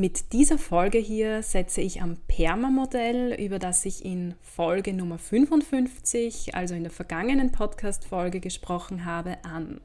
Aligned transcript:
Mit 0.00 0.32
dieser 0.32 0.56
Folge 0.56 0.96
hier 0.96 1.42
setze 1.42 1.82
ich 1.82 2.00
am 2.00 2.16
Perma-Modell, 2.26 3.34
über 3.34 3.58
das 3.58 3.84
ich 3.84 4.02
in 4.02 4.34
Folge 4.40 4.94
Nummer 4.94 5.18
55, 5.18 6.54
also 6.54 6.74
in 6.74 6.84
der 6.84 6.90
vergangenen 6.90 7.52
Podcast-Folge 7.52 8.40
gesprochen 8.40 9.04
habe, 9.04 9.36
an. 9.44 9.82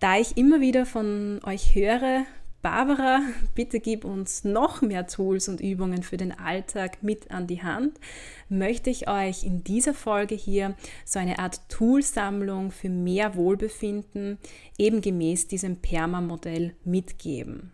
Da 0.00 0.16
ich 0.16 0.38
immer 0.38 0.62
wieder 0.62 0.86
von 0.86 1.42
euch 1.44 1.74
höre, 1.74 2.24
Barbara, 2.62 3.20
bitte 3.54 3.80
gib 3.80 4.06
uns 4.06 4.44
noch 4.44 4.80
mehr 4.80 5.06
Tools 5.06 5.46
und 5.50 5.60
Übungen 5.60 6.02
für 6.02 6.16
den 6.16 6.32
Alltag 6.32 7.02
mit 7.02 7.30
an 7.30 7.46
die 7.46 7.62
Hand, 7.62 8.00
möchte 8.48 8.88
ich 8.88 9.10
euch 9.10 9.44
in 9.44 9.62
dieser 9.62 9.92
Folge 9.92 10.36
hier 10.36 10.74
so 11.04 11.18
eine 11.18 11.38
Art 11.38 11.68
Toolsammlung 11.68 12.70
für 12.70 12.88
mehr 12.88 13.36
Wohlbefinden 13.36 14.38
eben 14.78 15.02
gemäß 15.02 15.48
diesem 15.48 15.76
Perma-Modell 15.76 16.74
mitgeben. 16.82 17.72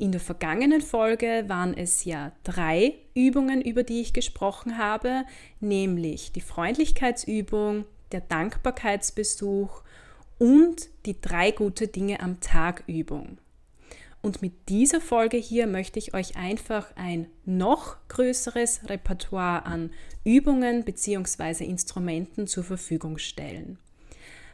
In 0.00 0.12
der 0.12 0.20
vergangenen 0.20 0.80
Folge 0.80 1.44
waren 1.48 1.76
es 1.76 2.04
ja 2.04 2.30
drei 2.44 2.94
Übungen, 3.14 3.60
über 3.60 3.82
die 3.82 4.00
ich 4.00 4.12
gesprochen 4.12 4.78
habe, 4.78 5.24
nämlich 5.58 6.30
die 6.30 6.40
Freundlichkeitsübung, 6.40 7.84
der 8.12 8.20
Dankbarkeitsbesuch 8.20 9.82
und 10.38 10.88
die 11.04 11.20
drei 11.20 11.50
gute 11.50 11.88
Dinge 11.88 12.20
am 12.20 12.38
Tag 12.38 12.84
Übung. 12.86 13.38
Und 14.22 14.40
mit 14.40 14.68
dieser 14.68 15.00
Folge 15.00 15.36
hier 15.36 15.66
möchte 15.66 15.98
ich 15.98 16.14
euch 16.14 16.36
einfach 16.36 16.94
ein 16.94 17.26
noch 17.44 17.96
größeres 18.06 18.88
Repertoire 18.88 19.66
an 19.66 19.90
Übungen 20.22 20.84
bzw. 20.84 21.64
Instrumenten 21.64 22.46
zur 22.46 22.62
Verfügung 22.62 23.18
stellen 23.18 23.78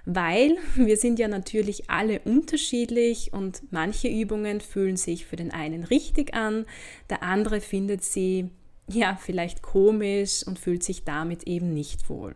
weil 0.04 0.56
wir 0.74 0.96
sind 0.96 1.18
ja 1.18 1.28
natürlich 1.28 1.90
alle 1.90 2.20
unterschiedlich 2.20 3.32
und 3.32 3.62
manche 3.70 4.08
Übungen 4.08 4.60
fühlen 4.60 4.96
sich 4.96 5.26
für 5.26 5.36
den 5.36 5.50
einen 5.50 5.84
richtig 5.84 6.34
an, 6.34 6.66
der 7.10 7.22
andere 7.22 7.60
findet 7.60 8.04
sie 8.04 8.50
ja 8.86 9.18
vielleicht 9.20 9.62
komisch 9.62 10.46
und 10.46 10.58
fühlt 10.58 10.82
sich 10.82 11.04
damit 11.04 11.44
eben 11.44 11.72
nicht 11.72 12.08
wohl. 12.08 12.34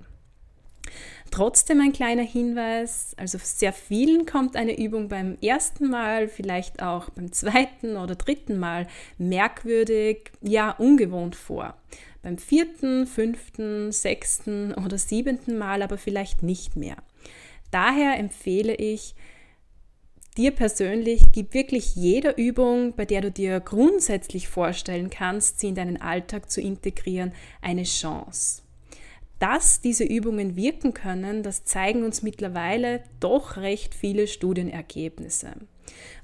Trotzdem 1.30 1.80
ein 1.82 1.92
kleiner 1.92 2.22
Hinweis, 2.22 3.14
also 3.18 3.38
sehr 3.42 3.74
vielen 3.74 4.24
kommt 4.24 4.56
eine 4.56 4.78
Übung 4.78 5.08
beim 5.08 5.36
ersten 5.42 5.90
Mal, 5.90 6.28
vielleicht 6.28 6.82
auch 6.82 7.10
beim 7.10 7.32
zweiten 7.32 7.98
oder 7.98 8.14
dritten 8.14 8.58
Mal 8.58 8.86
merkwürdig, 9.18 10.30
ja 10.40 10.70
ungewohnt 10.70 11.36
vor. 11.36 11.76
Beim 12.22 12.38
vierten, 12.38 13.06
fünften, 13.06 13.92
sechsten 13.92 14.72
oder 14.74 14.96
siebenten 14.96 15.58
Mal 15.58 15.82
aber 15.82 15.98
vielleicht 15.98 16.42
nicht 16.42 16.76
mehr. 16.76 16.96
Daher 17.70 18.18
empfehle 18.18 18.74
ich 18.74 19.14
dir 20.36 20.52
persönlich, 20.52 21.20
gib 21.32 21.52
wirklich 21.52 21.96
jeder 21.96 22.38
Übung, 22.38 22.94
bei 22.94 23.04
der 23.04 23.20
du 23.20 23.30
dir 23.30 23.60
grundsätzlich 23.60 24.48
vorstellen 24.48 25.10
kannst, 25.10 25.60
sie 25.60 25.68
in 25.68 25.74
deinen 25.74 26.00
Alltag 26.00 26.50
zu 26.50 26.60
integrieren, 26.60 27.32
eine 27.60 27.82
Chance. 27.82 28.62
Dass 29.40 29.80
diese 29.80 30.04
Übungen 30.04 30.56
wirken 30.56 30.94
können, 30.94 31.42
das 31.42 31.64
zeigen 31.64 32.04
uns 32.04 32.22
mittlerweile 32.22 33.02
doch 33.20 33.56
recht 33.56 33.94
viele 33.94 34.26
Studienergebnisse. 34.26 35.52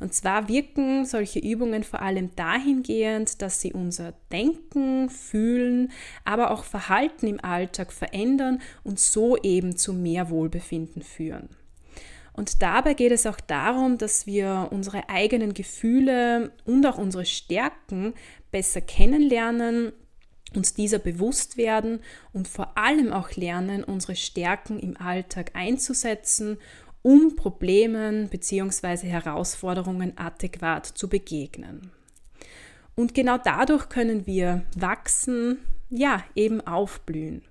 Und 0.00 0.14
zwar 0.14 0.48
wirken 0.48 1.04
solche 1.04 1.38
Übungen 1.38 1.84
vor 1.84 2.02
allem 2.02 2.34
dahingehend, 2.36 3.42
dass 3.42 3.60
sie 3.60 3.72
unser 3.72 4.14
Denken, 4.32 5.10
Fühlen, 5.10 5.92
aber 6.24 6.50
auch 6.50 6.64
Verhalten 6.64 7.26
im 7.26 7.42
Alltag 7.42 7.92
verändern 7.92 8.60
und 8.82 8.98
so 9.00 9.36
eben 9.36 9.76
zu 9.76 9.92
mehr 9.92 10.30
Wohlbefinden 10.30 11.02
führen. 11.02 11.48
Und 12.32 12.62
dabei 12.62 12.94
geht 12.94 13.12
es 13.12 13.26
auch 13.26 13.38
darum, 13.38 13.96
dass 13.96 14.26
wir 14.26 14.68
unsere 14.72 15.08
eigenen 15.08 15.54
Gefühle 15.54 16.50
und 16.64 16.84
auch 16.84 16.98
unsere 16.98 17.24
Stärken 17.24 18.12
besser 18.50 18.80
kennenlernen, 18.80 19.92
uns 20.54 20.74
dieser 20.74 20.98
bewusst 20.98 21.56
werden 21.56 22.00
und 22.32 22.48
vor 22.48 22.76
allem 22.76 23.12
auch 23.12 23.32
lernen, 23.32 23.84
unsere 23.84 24.16
Stärken 24.16 24.78
im 24.78 24.96
Alltag 24.96 25.52
einzusetzen 25.54 26.58
um 27.04 27.36
Problemen 27.36 28.28
bzw. 28.30 29.06
Herausforderungen 29.06 30.16
adäquat 30.16 30.86
zu 30.86 31.08
begegnen. 31.08 31.90
Und 32.94 33.14
genau 33.14 33.36
dadurch 33.36 33.90
können 33.90 34.26
wir 34.26 34.64
wachsen, 34.74 35.58
ja, 35.90 36.24
eben 36.34 36.66
aufblühen. 36.66 37.42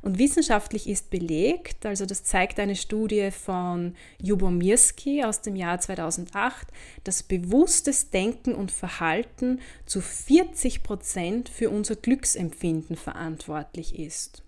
Und 0.00 0.18
wissenschaftlich 0.18 0.88
ist 0.88 1.10
belegt, 1.10 1.86
also 1.86 2.06
das 2.06 2.24
zeigt 2.24 2.58
eine 2.58 2.74
Studie 2.74 3.30
von 3.30 3.94
Jubomirski 4.20 5.22
aus 5.22 5.42
dem 5.42 5.54
Jahr 5.54 5.78
2008, 5.78 6.66
dass 7.04 7.22
bewusstes 7.22 8.10
Denken 8.10 8.52
und 8.52 8.72
Verhalten 8.72 9.60
zu 9.86 10.00
40 10.00 10.82
Prozent 10.82 11.48
für 11.48 11.70
unser 11.70 11.94
Glücksempfinden 11.94 12.96
verantwortlich 12.96 13.96
ist. 13.96 14.42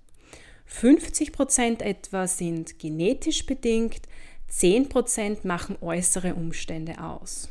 50 0.67 1.33
Prozent 1.33 1.83
etwa 1.83 2.27
sind 2.27 2.79
genetisch 2.79 3.47
bedingt, 3.47 4.03
10 4.49 4.89
Prozent 4.89 5.45
machen 5.45 5.77
äußere 5.81 6.35
Umstände 6.35 7.03
aus. 7.03 7.49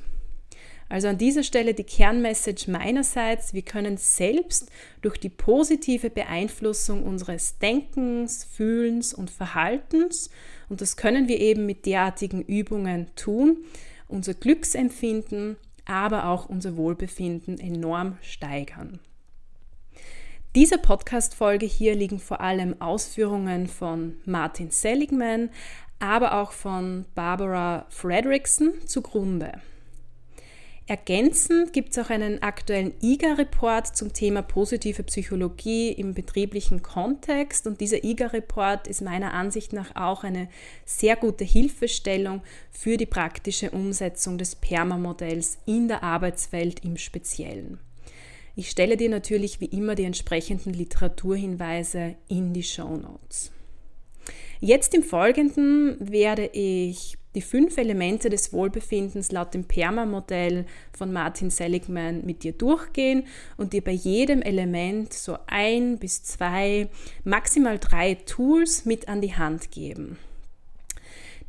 Also 0.89 1.07
an 1.07 1.17
dieser 1.17 1.43
Stelle 1.43 1.73
die 1.73 1.83
Kernmessage 1.83 2.69
meinerseits, 2.69 3.53
wir 3.53 3.63
können 3.63 3.97
selbst 3.97 4.69
durch 5.01 5.17
die 5.17 5.29
positive 5.29 6.09
Beeinflussung 6.09 7.03
unseres 7.03 7.57
Denkens, 7.57 8.43
Fühlens 8.43 9.13
und 9.13 9.31
Verhaltens, 9.31 10.29
und 10.69 10.81
das 10.81 10.95
können 10.95 11.27
wir 11.27 11.39
eben 11.39 11.65
mit 11.65 11.85
derartigen 11.85 12.41
Übungen 12.41 13.07
tun, 13.15 13.63
unser 14.07 14.33
Glücksempfinden, 14.33 15.57
aber 15.85 16.27
auch 16.27 16.47
unser 16.47 16.77
Wohlbefinden 16.77 17.59
enorm 17.59 18.17
steigern. 18.21 18.99
Dieser 20.55 20.77
Podcast-Folge 20.77 21.65
hier 21.65 21.95
liegen 21.95 22.19
vor 22.19 22.39
allem 22.39 22.79
Ausführungen 22.79 23.65
von 23.65 24.17
Martin 24.23 24.69
Seligman, 24.69 25.49
aber 25.97 26.39
auch 26.39 26.51
von 26.51 27.05
Barbara 27.15 27.87
Fredrickson 27.89 28.71
zugrunde. 28.85 29.53
Ergänzend 30.85 31.73
gibt 31.73 31.89
es 31.89 31.97
auch 31.97 32.11
einen 32.11 32.43
aktuellen 32.43 32.93
IGA-Report 33.01 33.97
zum 33.97 34.13
Thema 34.13 34.43
positive 34.43 35.01
Psychologie 35.01 35.91
im 35.91 36.13
betrieblichen 36.13 36.83
Kontext 36.83 37.65
und 37.65 37.81
dieser 37.81 38.03
IGA-Report 38.03 38.85
ist 38.85 39.01
meiner 39.01 39.33
Ansicht 39.33 39.73
nach 39.73 39.95
auch 39.95 40.23
eine 40.23 40.49
sehr 40.85 41.15
gute 41.15 41.45
Hilfestellung 41.45 42.43
für 42.69 42.97
die 42.97 43.07
praktische 43.07 43.71
Umsetzung 43.71 44.37
des 44.37 44.53
PERMA-Modells 44.53 45.57
in 45.65 45.87
der 45.87 46.03
Arbeitswelt 46.03 46.85
im 46.85 46.97
Speziellen. 46.97 47.79
Ich 48.55 48.69
stelle 48.69 48.97
dir 48.97 49.09
natürlich 49.09 49.59
wie 49.61 49.65
immer 49.65 49.95
die 49.95 50.03
entsprechenden 50.03 50.73
Literaturhinweise 50.73 52.15
in 52.27 52.53
die 52.53 52.61
Show 52.61 52.97
Notes. 52.97 53.51
Jetzt 54.59 54.93
im 54.93 55.01
Folgenden 55.01 55.97
werde 55.99 56.45
ich 56.53 57.17
die 57.33 57.41
fünf 57.41 57.77
Elemente 57.77 58.29
des 58.29 58.53
Wohlbefindens 58.53 59.31
laut 59.31 59.55
dem 59.55 59.65
PERMA-Modell 59.65 60.65
von 60.95 61.11
Martin 61.11 61.49
Seligman 61.49 62.23
mit 62.25 62.43
dir 62.43 62.53
durchgehen 62.53 63.25
und 63.57 63.73
dir 63.73 63.83
bei 63.83 63.91
jedem 63.91 64.43
Element 64.43 65.13
so 65.13 65.37
ein 65.47 65.97
bis 65.97 66.23
zwei, 66.23 66.89
maximal 67.23 67.79
drei 67.79 68.13
Tools 68.13 68.85
mit 68.85 69.07
an 69.07 69.19
die 69.21 69.33
Hand 69.35 69.71
geben. 69.71 70.17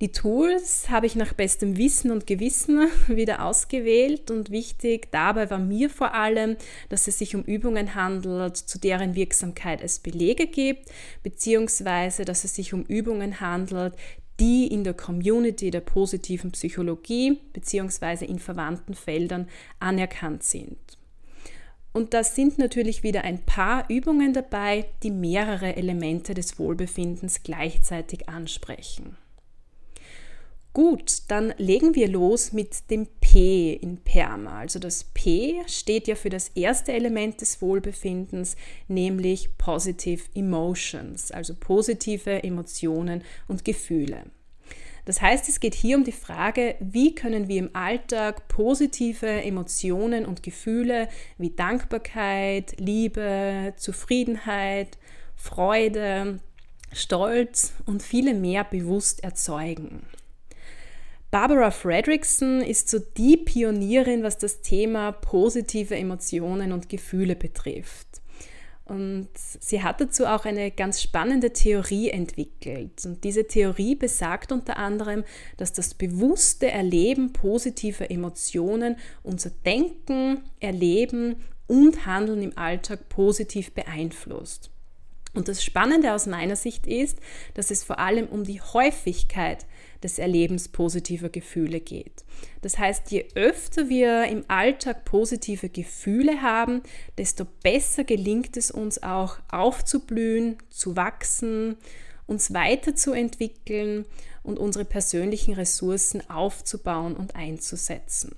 Die 0.00 0.10
Tools 0.10 0.90
habe 0.90 1.06
ich 1.06 1.14
nach 1.14 1.34
bestem 1.34 1.76
Wissen 1.76 2.10
und 2.10 2.26
Gewissen 2.26 2.88
wieder 3.06 3.44
ausgewählt 3.44 4.30
und 4.30 4.50
wichtig 4.50 5.08
dabei 5.12 5.50
war 5.50 5.58
mir 5.58 5.88
vor 5.88 6.14
allem, 6.14 6.56
dass 6.88 7.06
es 7.06 7.18
sich 7.18 7.36
um 7.36 7.42
Übungen 7.42 7.94
handelt, 7.94 8.56
zu 8.56 8.78
deren 8.78 9.14
Wirksamkeit 9.14 9.80
es 9.80 10.00
Belege 10.00 10.46
gibt, 10.46 10.90
beziehungsweise 11.22 12.24
dass 12.24 12.42
es 12.42 12.56
sich 12.56 12.74
um 12.74 12.82
Übungen 12.82 13.40
handelt, 13.40 13.94
die 14.40 14.66
in 14.66 14.82
der 14.82 14.94
Community 14.94 15.70
der 15.70 15.80
positiven 15.80 16.50
Psychologie 16.50 17.38
beziehungsweise 17.52 18.24
in 18.24 18.40
verwandten 18.40 18.94
Feldern 18.94 19.48
anerkannt 19.78 20.42
sind. 20.42 20.78
Und 21.92 22.12
da 22.12 22.24
sind 22.24 22.58
natürlich 22.58 23.04
wieder 23.04 23.22
ein 23.22 23.46
paar 23.46 23.88
Übungen 23.88 24.32
dabei, 24.32 24.86
die 25.04 25.12
mehrere 25.12 25.76
Elemente 25.76 26.34
des 26.34 26.58
Wohlbefindens 26.58 27.44
gleichzeitig 27.44 28.28
ansprechen. 28.28 29.16
Gut, 30.74 31.22
dann 31.28 31.54
legen 31.56 31.94
wir 31.94 32.08
los 32.08 32.52
mit 32.52 32.90
dem 32.90 33.06
P 33.20 33.74
in 33.74 33.98
Perma. 33.98 34.58
Also 34.58 34.80
das 34.80 35.04
P 35.04 35.62
steht 35.68 36.08
ja 36.08 36.16
für 36.16 36.30
das 36.30 36.48
erste 36.48 36.92
Element 36.92 37.40
des 37.40 37.62
Wohlbefindens, 37.62 38.56
nämlich 38.88 39.56
Positive 39.56 40.24
Emotions, 40.34 41.30
also 41.30 41.54
positive 41.54 42.42
Emotionen 42.42 43.22
und 43.46 43.64
Gefühle. 43.64 44.24
Das 45.04 45.22
heißt, 45.22 45.48
es 45.48 45.60
geht 45.60 45.76
hier 45.76 45.96
um 45.96 46.02
die 46.02 46.10
Frage, 46.10 46.74
wie 46.80 47.14
können 47.14 47.46
wir 47.46 47.60
im 47.60 47.70
Alltag 47.76 48.48
positive 48.48 49.28
Emotionen 49.28 50.26
und 50.26 50.42
Gefühle 50.42 51.08
wie 51.38 51.50
Dankbarkeit, 51.50 52.74
Liebe, 52.80 53.74
Zufriedenheit, 53.76 54.98
Freude, 55.36 56.40
Stolz 56.92 57.74
und 57.86 58.02
viele 58.02 58.34
mehr 58.34 58.64
bewusst 58.64 59.22
erzeugen. 59.22 60.02
Barbara 61.34 61.72
Fredrickson 61.72 62.60
ist 62.60 62.88
so 62.88 63.00
die 63.00 63.36
Pionierin, 63.36 64.22
was 64.22 64.38
das 64.38 64.60
Thema 64.60 65.10
positive 65.10 65.96
Emotionen 65.96 66.70
und 66.70 66.88
Gefühle 66.88 67.34
betrifft. 67.34 68.06
Und 68.84 69.30
sie 69.34 69.82
hat 69.82 70.00
dazu 70.00 70.26
auch 70.26 70.44
eine 70.44 70.70
ganz 70.70 71.02
spannende 71.02 71.52
Theorie 71.52 72.10
entwickelt. 72.10 73.04
Und 73.04 73.24
diese 73.24 73.48
Theorie 73.48 73.96
besagt 73.96 74.52
unter 74.52 74.76
anderem, 74.76 75.24
dass 75.56 75.72
das 75.72 75.94
bewusste 75.94 76.70
Erleben 76.70 77.32
positiver 77.32 78.12
Emotionen 78.12 78.94
unser 79.24 79.50
Denken, 79.50 80.38
Erleben 80.60 81.34
und 81.66 82.06
Handeln 82.06 82.42
im 82.42 82.56
Alltag 82.56 83.08
positiv 83.08 83.72
beeinflusst. 83.72 84.70
Und 85.34 85.48
das 85.48 85.64
Spannende 85.64 86.12
aus 86.12 86.26
meiner 86.26 86.54
Sicht 86.54 86.86
ist, 86.86 87.18
dass 87.54 87.72
es 87.72 87.82
vor 87.82 87.98
allem 87.98 88.28
um 88.28 88.44
die 88.44 88.60
Häufigkeit 88.60 89.66
des 90.04 90.18
Erlebens 90.18 90.68
positiver 90.68 91.30
Gefühle 91.30 91.80
geht. 91.80 92.24
Das 92.62 92.78
heißt, 92.78 93.10
je 93.10 93.26
öfter 93.34 93.88
wir 93.88 94.24
im 94.26 94.44
Alltag 94.48 95.04
positive 95.04 95.68
Gefühle 95.68 96.42
haben, 96.42 96.82
desto 97.18 97.46
besser 97.62 98.04
gelingt 98.04 98.56
es 98.56 98.70
uns 98.70 99.02
auch 99.02 99.38
aufzublühen, 99.50 100.58
zu 100.70 100.94
wachsen, 100.94 101.76
uns 102.26 102.54
weiterzuentwickeln 102.54 104.04
und 104.42 104.58
unsere 104.58 104.84
persönlichen 104.84 105.54
Ressourcen 105.54 106.28
aufzubauen 106.30 107.16
und 107.16 107.34
einzusetzen. 107.34 108.36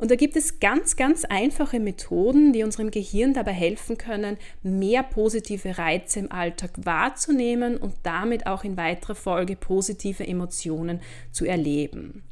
Und 0.00 0.10
da 0.10 0.16
gibt 0.16 0.34
es 0.34 0.60
ganz, 0.60 0.96
ganz 0.96 1.26
einfache 1.26 1.78
Methoden, 1.78 2.54
die 2.54 2.62
unserem 2.62 2.90
Gehirn 2.90 3.34
dabei 3.34 3.52
helfen 3.52 3.98
können, 3.98 4.38
mehr 4.62 5.02
positive 5.02 5.76
Reize 5.76 6.20
im 6.20 6.32
Alltag 6.32 6.70
wahrzunehmen 6.82 7.76
und 7.76 7.92
damit 8.02 8.46
auch 8.46 8.64
in 8.64 8.78
weiterer 8.78 9.14
Folge 9.14 9.56
positive 9.56 10.26
Emotionen 10.26 11.00
zu 11.32 11.44
erleben. 11.44 12.22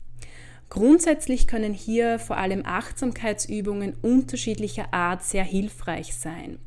Grundsätzlich 0.71 1.47
können 1.47 1.75
hier 1.75 2.19
vor 2.19 2.39
allem 2.39 2.65
Achtsamkeitsübungen 2.65 3.95
unterschiedlicher 4.01 4.95
Art 4.95 5.23
sehr 5.23 5.45
hilfreich 5.45 6.17
sein. 6.17 6.59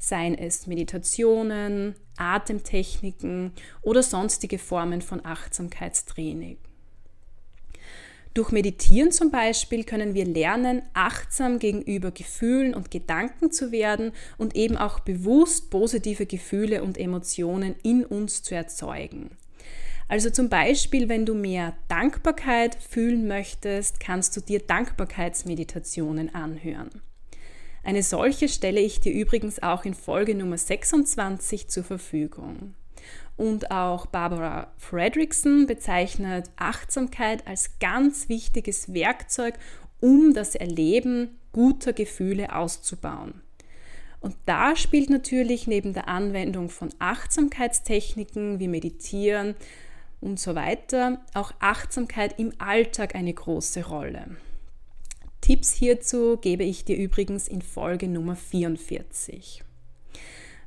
Seien 0.00 0.36
es 0.36 0.66
Meditationen, 0.66 1.94
Atemtechniken 2.16 3.52
oder 3.80 4.02
sonstige 4.02 4.58
Formen 4.58 5.02
von 5.02 5.24
Achtsamkeitstraining. 5.24 6.58
Durch 8.38 8.52
Meditieren 8.52 9.10
zum 9.10 9.32
Beispiel 9.32 9.82
können 9.82 10.14
wir 10.14 10.24
lernen, 10.24 10.82
achtsam 10.94 11.58
gegenüber 11.58 12.12
Gefühlen 12.12 12.72
und 12.72 12.88
Gedanken 12.88 13.50
zu 13.50 13.72
werden 13.72 14.12
und 14.36 14.54
eben 14.54 14.76
auch 14.76 15.00
bewusst 15.00 15.70
positive 15.70 16.24
Gefühle 16.24 16.84
und 16.84 16.98
Emotionen 16.98 17.74
in 17.82 18.04
uns 18.04 18.44
zu 18.44 18.54
erzeugen. 18.54 19.30
Also 20.06 20.30
zum 20.30 20.48
Beispiel, 20.48 21.08
wenn 21.08 21.26
du 21.26 21.34
mehr 21.34 21.74
Dankbarkeit 21.88 22.76
fühlen 22.76 23.26
möchtest, 23.26 23.98
kannst 23.98 24.36
du 24.36 24.40
dir 24.40 24.60
Dankbarkeitsmeditationen 24.60 26.32
anhören. 26.32 26.90
Eine 27.82 28.04
solche 28.04 28.48
stelle 28.48 28.78
ich 28.78 29.00
dir 29.00 29.12
übrigens 29.12 29.60
auch 29.64 29.84
in 29.84 29.94
Folge 29.94 30.36
Nummer 30.36 30.58
26 30.58 31.66
zur 31.66 31.82
Verfügung. 31.82 32.74
Und 33.38 33.70
auch 33.70 34.06
Barbara 34.06 34.72
Fredrickson 34.76 35.66
bezeichnet 35.66 36.50
Achtsamkeit 36.56 37.46
als 37.46 37.78
ganz 37.78 38.28
wichtiges 38.28 38.92
Werkzeug, 38.92 39.54
um 40.00 40.34
das 40.34 40.56
Erleben 40.56 41.38
guter 41.52 41.92
Gefühle 41.92 42.54
auszubauen. 42.54 43.40
Und 44.20 44.34
da 44.46 44.74
spielt 44.74 45.08
natürlich 45.08 45.68
neben 45.68 45.92
der 45.92 46.08
Anwendung 46.08 46.68
von 46.68 46.90
Achtsamkeitstechniken 46.98 48.58
wie 48.58 48.66
Meditieren 48.66 49.54
und 50.20 50.40
so 50.40 50.56
weiter 50.56 51.20
auch 51.32 51.52
Achtsamkeit 51.60 52.40
im 52.40 52.52
Alltag 52.58 53.14
eine 53.14 53.32
große 53.32 53.86
Rolle. 53.86 54.36
Tipps 55.40 55.72
hierzu 55.72 56.38
gebe 56.38 56.64
ich 56.64 56.84
dir 56.84 56.96
übrigens 56.96 57.46
in 57.46 57.62
Folge 57.62 58.08
Nummer 58.08 58.34
44. 58.34 59.62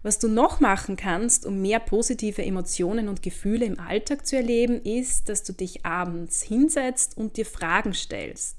Was 0.04 0.18
du 0.18 0.28
noch 0.28 0.60
machen 0.60 0.96
kannst, 0.96 1.46
um 1.46 1.62
mehr 1.62 1.80
positive 1.80 2.44
Emotionen 2.44 3.08
und 3.08 3.22
Gefühle 3.22 3.66
im 3.66 3.80
Alltag 3.80 4.26
zu 4.26 4.36
erleben, 4.36 4.82
ist, 4.82 5.30
dass 5.30 5.44
du 5.44 5.54
dich 5.54 5.86
abends 5.86 6.42
hinsetzt 6.42 7.18
und 7.18 7.38
dir 7.38 7.46
Fragen 7.46 7.94
stellst. 7.94 8.58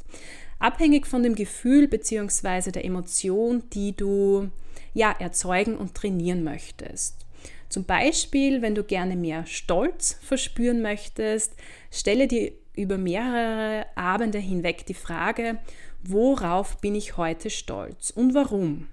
Abhängig 0.61 1.09
von 1.09 1.25
dem 1.25 1.35
Gefühl 1.35 1.89
bzw. 1.89 2.71
der 2.71 2.85
Emotion, 2.85 3.65
die 3.73 3.97
du 3.97 4.51
ja, 4.95 5.11
erzeugen 5.19 5.77
und 5.77 5.95
trainieren 5.95 6.45
möchtest. 6.45 7.27
Zum 7.69 7.85
Beispiel, 7.85 8.63
wenn 8.63 8.75
du 8.75 8.85
gerne 8.85 9.17
mehr 9.17 9.47
Stolz 9.47 10.19
verspüren 10.21 10.83
möchtest, 10.83 11.55
stelle 11.91 12.29
dir 12.29 12.53
über 12.75 12.99
mehrere 12.99 13.87
Abende 13.97 14.39
hinweg 14.39 14.87
die 14.87 14.95
Frage, 14.95 15.59
worauf 16.03 16.79
bin 16.81 16.95
ich 16.95 17.17
heute 17.17 17.51
stolz 17.51 18.11
und 18.11 18.35
warum? 18.35 18.89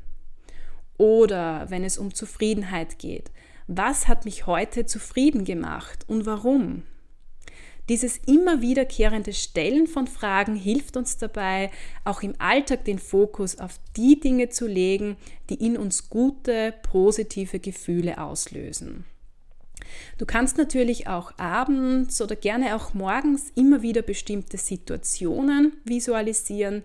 Oder 1.00 1.66
wenn 1.70 1.84
es 1.84 1.98
um 1.98 2.14
Zufriedenheit 2.14 3.00
geht. 3.00 3.32
Was 3.68 4.08
hat 4.08 4.26
mich 4.26 4.46
heute 4.46 4.86
zufrieden 4.86 5.46
gemacht 5.46 6.04
und 6.08 6.26
warum? 6.26 6.84
Dieses 7.88 8.18
immer 8.28 8.62
wiederkehrende 8.62 9.34
Stellen 9.34 9.88
von 9.88 10.08
Fragen 10.08 10.56
hilft 10.56 10.98
uns 10.98 11.18
dabei, 11.18 11.72
auch 12.04 12.22
im 12.22 12.36
Alltag 12.38 12.84
den 12.86 13.00
Fokus 13.00 13.58
auf 13.58 13.80
die 13.96 14.20
Dinge 14.20 14.50
zu 14.50 14.68
legen, 14.68 15.16
die 15.50 15.56
in 15.56 15.78
uns 15.78 16.10
gute, 16.10 16.76
positive 16.84 17.60
Gefühle 17.60 18.20
auslösen. 18.20 19.06
Du 20.18 20.26
kannst 20.26 20.58
natürlich 20.58 21.08
auch 21.08 21.32
abends 21.38 22.22
oder 22.22 22.36
gerne 22.36 22.76
auch 22.76 22.94
morgens 22.94 23.52
immer 23.56 23.82
wieder 23.82 24.02
bestimmte 24.02 24.58
Situationen 24.58 25.74
visualisieren, 25.86 26.84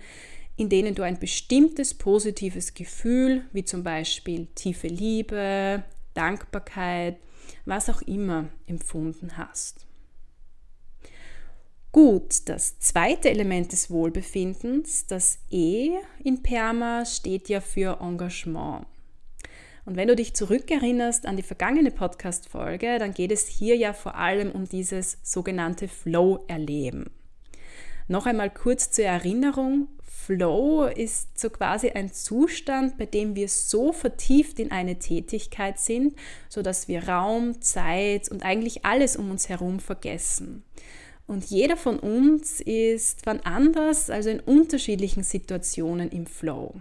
in 0.56 0.68
denen 0.68 0.94
du 0.94 1.02
ein 1.02 1.18
bestimmtes 1.18 1.94
positives 1.94 2.74
Gefühl, 2.74 3.44
wie 3.52 3.64
zum 3.64 3.82
Beispiel 3.82 4.46
tiefe 4.54 4.88
Liebe, 4.88 5.82
Dankbarkeit, 6.14 7.18
was 7.64 7.90
auch 7.90 8.02
immer 8.02 8.48
empfunden 8.66 9.36
hast. 9.36 9.86
Gut, 11.90 12.48
das 12.48 12.78
zweite 12.80 13.30
Element 13.30 13.70
des 13.70 13.88
Wohlbefindens, 13.88 15.06
das 15.06 15.38
E 15.50 15.92
in 16.24 16.42
Perma, 16.42 17.04
steht 17.04 17.48
ja 17.48 17.60
für 17.60 18.00
Engagement. 18.00 18.86
Und 19.84 19.96
wenn 19.96 20.08
du 20.08 20.16
dich 20.16 20.34
zurückerinnerst 20.34 21.26
an 21.26 21.36
die 21.36 21.42
vergangene 21.42 21.90
Podcast-Folge, 21.90 22.98
dann 22.98 23.12
geht 23.12 23.30
es 23.30 23.46
hier 23.46 23.76
ja 23.76 23.92
vor 23.92 24.16
allem 24.16 24.50
um 24.50 24.68
dieses 24.68 25.18
sogenannte 25.22 25.88
Flow-Erleben. 25.88 27.10
Noch 28.08 28.26
einmal 28.26 28.50
kurz 28.50 28.90
zur 28.90 29.04
Erinnerung, 29.04 29.88
Flow 30.26 30.86
ist 30.86 31.38
so 31.38 31.50
quasi 31.50 31.90
ein 31.90 32.10
Zustand, 32.10 32.96
bei 32.96 33.04
dem 33.04 33.36
wir 33.36 33.48
so 33.48 33.92
vertieft 33.92 34.58
in 34.58 34.70
eine 34.70 34.98
Tätigkeit 34.98 35.78
sind, 35.78 36.14
sodass 36.48 36.88
wir 36.88 37.08
Raum, 37.08 37.60
Zeit 37.60 38.30
und 38.30 38.42
eigentlich 38.42 38.86
alles 38.86 39.16
um 39.16 39.30
uns 39.30 39.50
herum 39.50 39.80
vergessen. 39.80 40.64
Und 41.26 41.44
jeder 41.44 41.76
von 41.76 41.98
uns 41.98 42.60
ist 42.60 43.26
wann 43.26 43.40
anders, 43.40 44.08
also 44.08 44.30
in 44.30 44.40
unterschiedlichen 44.40 45.24
Situationen 45.24 46.10
im 46.10 46.26
Flow. 46.26 46.74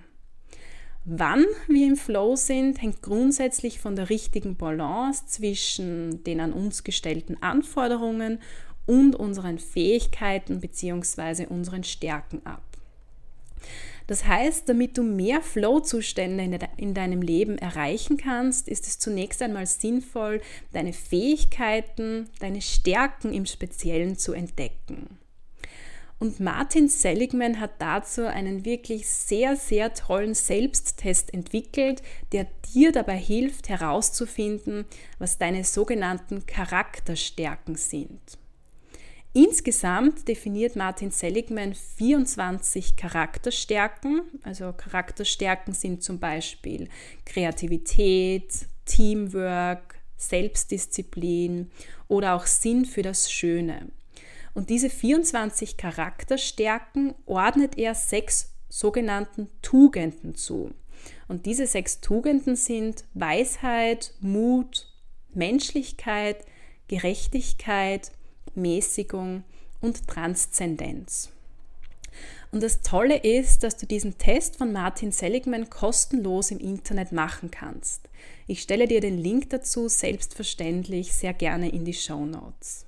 Wann 1.03 1.45
wir 1.67 1.87
im 1.87 1.97
Flow 1.97 2.37
sind, 2.37 2.81
hängt 2.81 3.01
grundsätzlich 3.01 3.79
von 3.79 3.97
der 3.97 4.09
richtigen 4.09 4.55
Balance 4.55 5.25
zwischen 5.27 6.23
den 6.23 6.39
an 6.39 6.53
uns 6.53 6.85
gestellten 6.85 7.35
Anforderungen 7.41 8.39
und 8.85 9.17
unseren 9.17 9.59
Fähigkeiten 9.59 10.61
bzw. 10.61 11.47
unseren 11.47 11.83
Stärken 11.83 12.45
ab. 12.45 12.72
Das 14.07 14.25
heißt, 14.25 14.67
damit 14.67 14.97
du 14.97 15.03
mehr 15.03 15.41
Flow-Zustände 15.41 16.67
in 16.77 16.93
deinem 16.93 17.21
Leben 17.21 17.57
erreichen 17.57 18.17
kannst, 18.17 18.67
ist 18.67 18.85
es 18.85 18.99
zunächst 18.99 19.41
einmal 19.41 19.65
sinnvoll, 19.65 20.41
deine 20.73 20.93
Fähigkeiten, 20.93 22.29
deine 22.39 22.61
Stärken 22.61 23.33
im 23.33 23.45
Speziellen 23.45 24.17
zu 24.17 24.33
entdecken. 24.33 25.17
Und 26.19 26.39
Martin 26.39 26.87
Seligman 26.87 27.59
hat 27.59 27.81
dazu 27.81 28.25
einen 28.25 28.63
wirklich 28.63 29.09
sehr, 29.09 29.57
sehr 29.57 29.93
tollen 29.93 30.33
Selbsttest 30.33 31.33
entwickelt, 31.33 32.01
der 32.31 32.47
dir 32.73 32.93
dabei 32.93 33.17
hilft 33.17 33.67
herauszufinden, 33.67 34.85
was 35.19 35.37
deine 35.37 35.65
sogenannten 35.65 36.45
Charakterstärken 36.45 37.75
sind. 37.75 38.37
Insgesamt 39.35 40.27
definiert 40.27 40.75
Martin 40.75 41.09
Seligman 41.09 41.73
24 41.73 42.95
Charakterstärken. 42.95 44.21
Also 44.43 44.71
Charakterstärken 44.73 45.73
sind 45.73 46.03
zum 46.03 46.19
Beispiel 46.19 46.87
Kreativität, 47.25 48.67
Teamwork, 48.85 49.95
Selbstdisziplin 50.17 51.71
oder 52.07 52.35
auch 52.35 52.45
Sinn 52.45 52.85
für 52.85 53.01
das 53.01 53.31
Schöne. 53.31 53.87
Und 54.53 54.69
diese 54.69 54.91
24 54.91 55.77
Charakterstärken 55.77 57.15
ordnet 57.25 57.75
er 57.79 57.95
sechs 57.95 58.53
sogenannten 58.69 59.49
Tugenden 59.63 60.35
zu. 60.35 60.71
Und 61.27 61.47
diese 61.47 61.65
sechs 61.65 62.01
Tugenden 62.01 62.55
sind 62.55 63.03
Weisheit, 63.15 64.13
Mut, 64.19 64.87
Menschlichkeit, 65.33 66.45
Gerechtigkeit, 66.87 68.11
Mäßigung 68.55 69.43
und 69.81 70.07
Transzendenz. 70.07 71.29
Und 72.51 72.61
das 72.61 72.81
Tolle 72.81 73.17
ist, 73.17 73.63
dass 73.63 73.77
du 73.77 73.87
diesen 73.87 74.19
Test 74.19 74.57
von 74.57 74.71
Martin 74.71 75.11
Seligman 75.11 75.71
kostenlos 75.71 76.51
im 76.51 76.59
Internet 76.59 77.11
machen 77.11 77.49
kannst. 77.49 78.07
Ich 78.45 78.61
stelle 78.61 78.87
dir 78.87 79.01
den 79.01 79.17
Link 79.17 79.49
dazu 79.49 79.87
selbstverständlich 79.87 81.13
sehr 81.13 81.33
gerne 81.33 81.69
in 81.69 81.83
die 81.83 81.95
Show 81.95 82.25
Notes. 82.25 82.85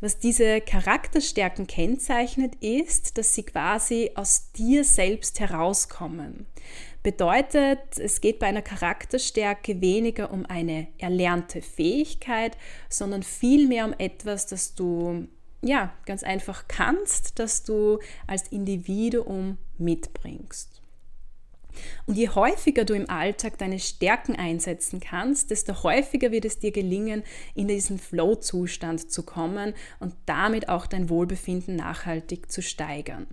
Was 0.00 0.18
diese 0.18 0.60
Charakterstärken 0.60 1.66
kennzeichnet, 1.66 2.54
ist, 2.56 3.18
dass 3.18 3.34
sie 3.34 3.42
quasi 3.42 4.12
aus 4.14 4.52
dir 4.52 4.84
selbst 4.84 5.40
herauskommen. 5.40 6.46
Bedeutet, 7.02 7.98
es 7.98 8.20
geht 8.20 8.38
bei 8.38 8.46
einer 8.46 8.62
Charakterstärke 8.62 9.80
weniger 9.80 10.32
um 10.32 10.44
eine 10.46 10.88
erlernte 10.98 11.62
Fähigkeit, 11.62 12.56
sondern 12.88 13.22
vielmehr 13.22 13.84
um 13.84 13.94
etwas, 13.98 14.46
das 14.46 14.74
du 14.74 15.28
ja 15.62 15.92
ganz 16.06 16.22
einfach 16.22 16.66
kannst, 16.68 17.38
das 17.38 17.62
du 17.62 17.98
als 18.26 18.48
Individuum 18.48 19.58
mitbringst. 19.78 20.82
Und 22.06 22.16
je 22.16 22.28
häufiger 22.28 22.84
du 22.84 22.94
im 22.94 23.08
Alltag 23.08 23.58
deine 23.58 23.78
Stärken 23.78 24.34
einsetzen 24.34 25.00
kannst, 25.00 25.50
desto 25.50 25.82
häufiger 25.84 26.32
wird 26.32 26.44
es 26.44 26.58
dir 26.58 26.72
gelingen, 26.72 27.22
in 27.54 27.68
diesen 27.68 27.98
Flow-Zustand 27.98 29.10
zu 29.10 29.22
kommen 29.22 29.74
und 30.00 30.14
damit 30.26 30.68
auch 30.68 30.86
dein 30.86 31.08
Wohlbefinden 31.08 31.76
nachhaltig 31.76 32.50
zu 32.50 32.62
steigern. 32.62 33.28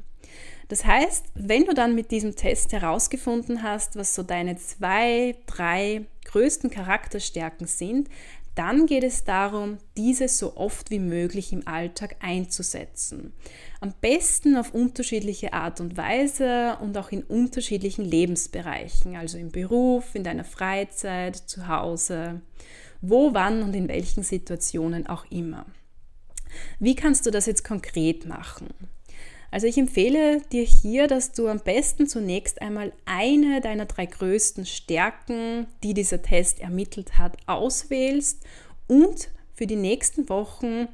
Das 0.67 0.85
heißt, 0.85 1.25
wenn 1.35 1.65
du 1.65 1.73
dann 1.73 1.93
mit 1.93 2.11
diesem 2.11 2.35
Test 2.35 2.71
herausgefunden 2.71 3.61
hast, 3.61 3.95
was 3.95 4.15
so 4.15 4.23
deine 4.23 4.57
zwei, 4.57 5.35
drei 5.45 6.05
größten 6.25 6.71
Charakterstärken 6.71 7.67
sind, 7.67 8.09
dann 8.55 8.85
geht 8.85 9.03
es 9.03 9.25
darum, 9.25 9.77
diese 9.97 10.29
so 10.29 10.55
oft 10.55 10.89
wie 10.89 10.99
möglich 10.99 11.51
im 11.51 11.67
Alltag 11.67 12.15
einzusetzen. 12.21 13.33
Am 13.81 13.93
besten 13.99 14.55
auf 14.55 14.73
unterschiedliche 14.73 15.51
Art 15.51 15.81
und 15.81 15.97
Weise 15.97 16.77
und 16.81 16.97
auch 16.97 17.11
in 17.11 17.23
unterschiedlichen 17.23 18.05
Lebensbereichen, 18.05 19.17
also 19.17 19.37
im 19.37 19.51
Beruf, 19.51 20.15
in 20.15 20.23
deiner 20.23 20.45
Freizeit, 20.45 21.35
zu 21.35 21.67
Hause, 21.67 22.41
wo, 23.01 23.33
wann 23.33 23.61
und 23.61 23.75
in 23.75 23.89
welchen 23.89 24.23
Situationen 24.23 25.05
auch 25.05 25.25
immer. 25.29 25.65
Wie 26.79 26.95
kannst 26.95 27.25
du 27.25 27.31
das 27.31 27.47
jetzt 27.47 27.65
konkret 27.65 28.25
machen? 28.25 28.69
Also 29.51 29.67
ich 29.67 29.77
empfehle 29.77 30.41
dir 30.51 30.63
hier, 30.63 31.07
dass 31.07 31.31
du 31.31 31.47
am 31.47 31.59
besten 31.59 32.07
zunächst 32.07 32.61
einmal 32.61 32.91
eine 33.05 33.61
deiner 33.61 33.85
drei 33.85 34.05
größten 34.05 34.65
Stärken, 34.65 35.67
die 35.83 35.93
dieser 35.93 36.21
Test 36.21 36.59
ermittelt 36.59 37.17
hat, 37.17 37.37
auswählst 37.45 38.43
und 38.87 39.29
für 39.53 39.67
die 39.67 39.77
nächsten 39.77 40.27
Wochen 40.29 40.87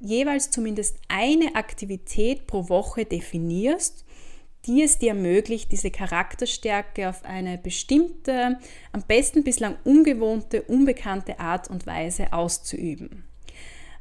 jeweils 0.00 0.50
zumindest 0.50 0.96
eine 1.08 1.54
Aktivität 1.54 2.46
pro 2.46 2.68
Woche 2.68 3.04
definierst, 3.04 4.04
die 4.66 4.82
es 4.82 4.98
dir 4.98 5.10
ermöglicht, 5.10 5.72
diese 5.72 5.90
Charakterstärke 5.90 7.08
auf 7.08 7.24
eine 7.24 7.56
bestimmte, 7.58 8.58
am 8.92 9.02
besten 9.06 9.44
bislang 9.44 9.76
ungewohnte, 9.84 10.62
unbekannte 10.62 11.40
Art 11.40 11.70
und 11.70 11.86
Weise 11.86 12.32
auszuüben. 12.32 13.24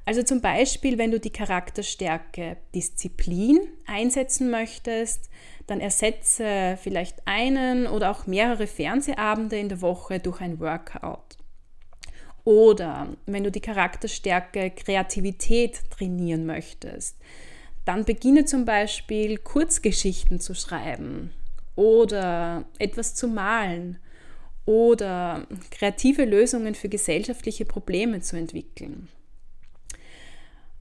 Also 0.10 0.24
zum 0.24 0.42
Beispiel, 0.42 0.98
wenn 0.98 1.12
du 1.12 1.20
die 1.20 1.30
Charakterstärke 1.30 2.58
Disziplin 2.74 3.60
einsetzen 3.86 4.50
möchtest, 4.50 5.30
dann 5.68 5.80
ersetze 5.80 6.80
vielleicht 6.82 7.18
einen 7.28 7.86
oder 7.86 8.10
auch 8.10 8.26
mehrere 8.26 8.66
Fernsehabende 8.66 9.60
in 9.60 9.70
der 9.70 9.84
Woche 9.84 10.18
durch 10.18 10.42
ein 10.42 10.60
Workout. 10.60 11.38
Oder 12.44 13.10
wenn 13.28 13.44
du 13.44 13.52
die 13.52 13.60
Charakterstärke 13.60 14.72
Kreativität 14.72 15.80
trainieren 15.92 16.48
möchtest, 16.48 17.16
dann 17.86 18.04
beginne 18.04 18.46
zum 18.46 18.66
Beispiel 18.66 19.38
Kurzgeschichten 19.38 20.40
zu 20.40 20.56
schreiben 20.56 21.36
oder 21.76 22.66
etwas 22.80 23.14
zu 23.14 23.28
malen 23.28 24.00
oder 24.66 25.46
kreative 25.70 26.26
Lösungen 26.26 26.74
für 26.74 26.90
gesellschaftliche 26.90 27.66
Probleme 27.66 28.22
zu 28.22 28.38
entwickeln. 28.38 29.08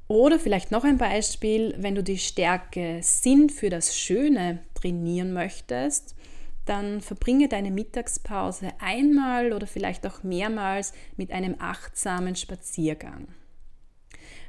Oder 0.09 0.39
vielleicht 0.39 0.71
noch 0.71 0.85
ein 0.85 0.97
Beispiel, 0.97 1.75
wenn 1.77 1.95
du 1.95 2.03
die 2.03 2.17
Stärke 2.17 3.01
Sinn 3.03 3.51
für 3.51 3.69
das 3.69 3.97
Schöne 3.97 4.61
trainieren 4.75 5.35
möchtest, 5.35 6.15
dann 6.65 7.03
verbringe 7.03 7.49
deine 7.49 7.71
Mittagspause 7.71 8.71
einmal 8.79 9.53
oder 9.53 9.67
vielleicht 9.67 10.07
auch 10.07 10.23
mehrmals 10.23 10.95
mit 11.17 11.31
einem 11.31 11.57
achtsamen 11.59 12.37
Spaziergang. 12.37 13.29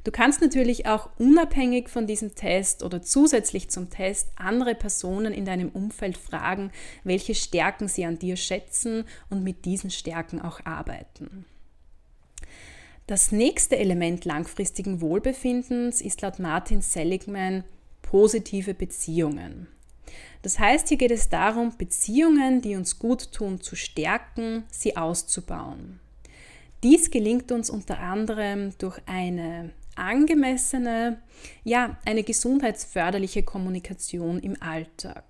Du 0.05 0.11
kannst 0.11 0.41
natürlich 0.41 0.85
auch 0.85 1.09
unabhängig 1.17 1.89
von 1.89 2.07
diesem 2.07 2.35
Test 2.35 2.83
oder 2.83 3.01
zusätzlich 3.01 3.69
zum 3.69 3.89
Test 3.89 4.31
andere 4.37 4.75
Personen 4.75 5.33
in 5.33 5.43
deinem 5.43 5.69
Umfeld 5.69 6.17
fragen, 6.17 6.71
welche 7.03 7.35
Stärken 7.35 7.89
sie 7.89 8.05
an 8.05 8.17
dir 8.17 8.37
schätzen 8.37 9.03
und 9.29 9.43
mit 9.43 9.65
diesen 9.65 9.89
Stärken 9.89 10.41
auch 10.41 10.65
arbeiten. 10.65 11.45
Das 13.09 13.31
nächste 13.31 13.75
Element 13.75 14.23
langfristigen 14.25 15.01
Wohlbefindens 15.01 15.99
ist 15.99 16.21
laut 16.21 16.37
Martin 16.37 16.83
Seligman 16.83 17.63
positive 18.03 18.75
Beziehungen. 18.75 19.67
Das 20.43 20.59
heißt, 20.59 20.89
hier 20.89 20.97
geht 20.97 21.09
es 21.09 21.27
darum, 21.27 21.75
Beziehungen, 21.75 22.61
die 22.61 22.75
uns 22.75 22.99
gut 22.99 23.31
tun, 23.31 23.61
zu 23.61 23.75
stärken, 23.75 24.63
sie 24.69 24.95
auszubauen. 24.95 25.99
Dies 26.83 27.09
gelingt 27.09 27.51
uns 27.51 27.71
unter 27.71 27.97
anderem 27.97 28.77
durch 28.77 28.99
eine 29.07 29.71
angemessene, 29.95 31.19
ja, 31.63 31.97
eine 32.05 32.21
gesundheitsförderliche 32.21 33.41
Kommunikation 33.41 34.37
im 34.37 34.61
Alltag. 34.61 35.23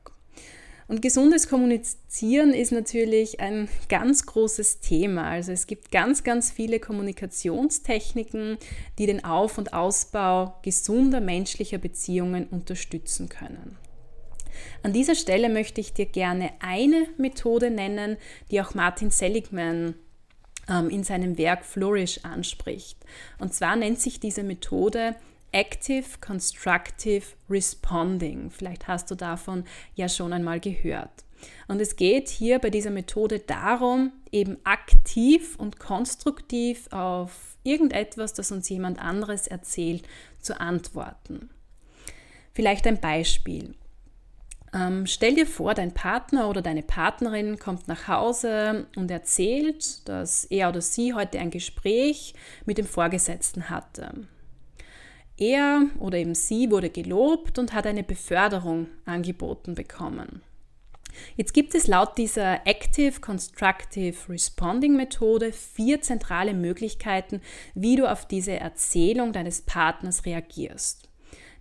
Und 0.90 1.04
gesundes 1.04 1.48
Kommunizieren 1.48 2.52
ist 2.52 2.72
natürlich 2.72 3.40
ein 3.40 3.70
ganz 3.90 4.26
großes 4.26 4.80
Thema. 4.80 5.30
Also 5.30 5.52
es 5.52 5.68
gibt 5.68 5.92
ganz, 5.92 6.24
ganz 6.24 6.50
viele 6.50 6.80
Kommunikationstechniken, 6.80 8.58
die 8.98 9.06
den 9.06 9.24
Auf- 9.24 9.60
und 9.60 9.72
Ausbau 9.72 10.56
gesunder 10.64 11.22
menschlicher 11.22 11.78
Beziehungen 11.78 12.48
unterstützen 12.48 13.30
können. 13.30 13.78
An 14.82 14.92
dieser 14.92 15.14
Stelle 15.14 15.50
möchte 15.50 15.80
ich 15.80 15.94
dir 15.94 16.08
gerne 16.08 16.54
eine 16.60 17.06
Methode 17.18 17.70
nennen, 17.70 18.18
die 18.50 18.60
auch 18.60 18.74
Martin 18.74 19.12
Seligman 19.12 19.94
ähm, 20.68 20.90
in 20.90 21.04
seinem 21.04 21.38
Werk 21.38 21.66
Flourish 21.66 22.26
anspricht. 22.26 22.98
Und 23.38 23.54
zwar 23.54 23.76
nennt 23.76 24.00
sich 24.00 24.20
diese 24.20 24.42
Methode 24.42 25.16
Active 25.52 26.06
Constructive 26.22 27.26
Responding. 27.50 28.52
Vielleicht 28.52 28.88
hast 28.88 29.10
du 29.12 29.16
davon 29.16 29.64
ja 29.96 30.10
schon 30.10 30.34
einmal 30.34 30.60
gehört. 30.60 31.26
Und 31.68 31.80
es 31.80 31.96
geht 31.96 32.30
hier 32.30 32.60
bei 32.60 32.70
dieser 32.70 32.92
Methode 32.92 33.40
darum, 33.40 34.12
eben 34.32 34.58
aktiv 34.64 35.56
und 35.58 35.80
konstruktiv 35.80 36.88
auf 36.92 37.58
irgendetwas, 37.64 38.34
das 38.34 38.52
uns 38.52 38.70
jemand 38.70 39.00
anderes 39.00 39.48
erzählt, 39.48 40.08
zu 40.40 40.60
antworten. 40.60 41.50
Vielleicht 42.54 42.88
ein 42.88 43.00
Beispiel. 43.00 43.76
Ähm, 44.74 45.08
stell 45.08 45.34
dir 45.34 45.48
vor, 45.48 45.74
dein 45.74 45.94
Partner 45.94 46.50
oder 46.50 46.62
deine 46.62 46.84
Partnerin 46.84 47.58
kommt 47.58 47.88
nach 47.88 48.08
Hause 48.08 48.86
und 48.96 49.10
erzählt, 49.10 50.08
dass 50.08 50.46
er 50.46 50.70
oder 50.70 50.82
sie 50.82 51.14
heute 51.14 51.40
ein 51.40 51.50
Gespräch 51.50 52.36
mit 52.66 52.78
dem 52.78 52.86
Vorgesetzten 52.86 53.70
hatte. 53.70 54.28
Er 55.40 55.88
oder 56.00 56.18
eben 56.18 56.36
sie 56.36 56.70
wurde 56.70 56.90
gelobt 56.90 57.58
und 57.58 57.74
hat 57.74 57.88
eine 57.88 58.04
Beförderung 58.04 58.88
angeboten 59.06 59.74
bekommen. 59.74 60.42
Jetzt 61.36 61.54
gibt 61.54 61.74
es 61.76 61.88
laut 61.88 62.18
dieser 62.18 62.68
Active 62.68 63.20
Constructive 63.20 64.16
Responding 64.28 64.96
Methode 64.96 65.52
vier 65.52 66.02
zentrale 66.02 66.54
Möglichkeiten, 66.54 67.42
wie 67.74 67.96
du 67.96 68.10
auf 68.10 68.26
diese 68.28 68.54
Erzählung 68.54 69.34
deines 69.34 69.62
Partners 69.62 70.26
reagierst. 70.26 71.10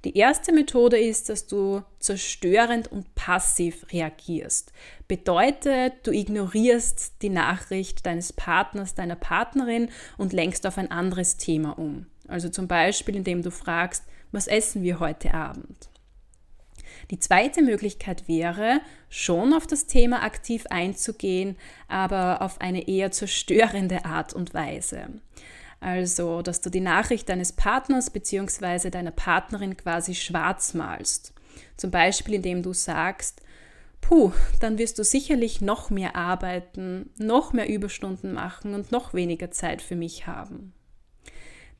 Die 0.04 0.16
erste 0.16 0.52
Methode 0.52 0.98
ist, 0.98 1.28
dass 1.28 1.46
du 1.46 1.82
zerstörend 1.98 2.90
und 2.90 3.14
passiv 3.16 3.86
reagierst. 3.92 4.72
Bedeutet, 5.08 5.94
du 6.06 6.12
ignorierst 6.12 7.20
die 7.22 7.30
Nachricht 7.30 8.06
deines 8.06 8.32
Partners, 8.32 8.94
deiner 8.94 9.16
Partnerin 9.16 9.90
und 10.16 10.32
lenkst 10.32 10.66
auf 10.66 10.78
ein 10.78 10.90
anderes 10.90 11.36
Thema 11.36 11.78
um. 11.78 12.06
Also 12.28 12.48
zum 12.48 12.68
Beispiel, 12.68 13.16
indem 13.16 13.42
du 13.42 13.50
fragst, 13.50 14.04
was 14.30 14.46
essen 14.46 14.82
wir 14.82 15.00
heute 15.00 15.34
Abend? 15.34 15.88
Die 17.10 17.18
zweite 17.18 17.62
Möglichkeit 17.62 18.28
wäre, 18.28 18.80
schon 19.08 19.54
auf 19.54 19.66
das 19.66 19.86
Thema 19.86 20.22
aktiv 20.22 20.66
einzugehen, 20.68 21.56
aber 21.88 22.42
auf 22.42 22.60
eine 22.60 22.86
eher 22.86 23.10
zerstörende 23.10 24.04
Art 24.04 24.34
und 24.34 24.52
Weise. 24.52 25.08
Also, 25.80 26.42
dass 26.42 26.60
du 26.60 26.70
die 26.70 26.80
Nachricht 26.80 27.28
deines 27.28 27.52
Partners 27.52 28.10
bzw. 28.10 28.90
deiner 28.90 29.12
Partnerin 29.12 29.76
quasi 29.76 30.14
schwarz 30.14 30.74
malst. 30.74 31.32
Zum 31.76 31.90
Beispiel, 31.90 32.34
indem 32.34 32.62
du 32.62 32.72
sagst, 32.72 33.40
puh, 34.00 34.32
dann 34.60 34.78
wirst 34.78 34.98
du 34.98 35.04
sicherlich 35.04 35.60
noch 35.60 35.90
mehr 35.90 36.16
arbeiten, 36.16 37.10
noch 37.16 37.52
mehr 37.52 37.68
Überstunden 37.68 38.32
machen 38.32 38.74
und 38.74 38.92
noch 38.92 39.14
weniger 39.14 39.50
Zeit 39.50 39.80
für 39.80 39.96
mich 39.96 40.26
haben. 40.26 40.72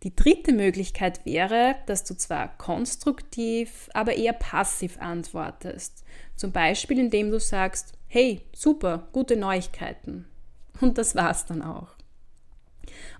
Die 0.05 0.15
dritte 0.15 0.53
Möglichkeit 0.53 1.27
wäre, 1.27 1.75
dass 1.87 2.05
du 2.05 2.17
zwar 2.17 2.57
konstruktiv, 2.57 3.91
aber 3.95 4.15
eher 4.15 4.33
passiv 4.33 5.01
antwortest. 5.01 6.05
Zum 6.37 6.53
Beispiel, 6.53 6.99
indem 6.99 7.31
du 7.31 7.41
sagst, 7.41 7.95
hey, 8.07 8.43
super, 8.55 9.09
gute 9.13 9.37
Neuigkeiten. 9.37 10.27
Und 10.81 10.99
das 10.99 11.17
war's 11.17 11.47
dann 11.47 11.63
auch. 11.63 11.89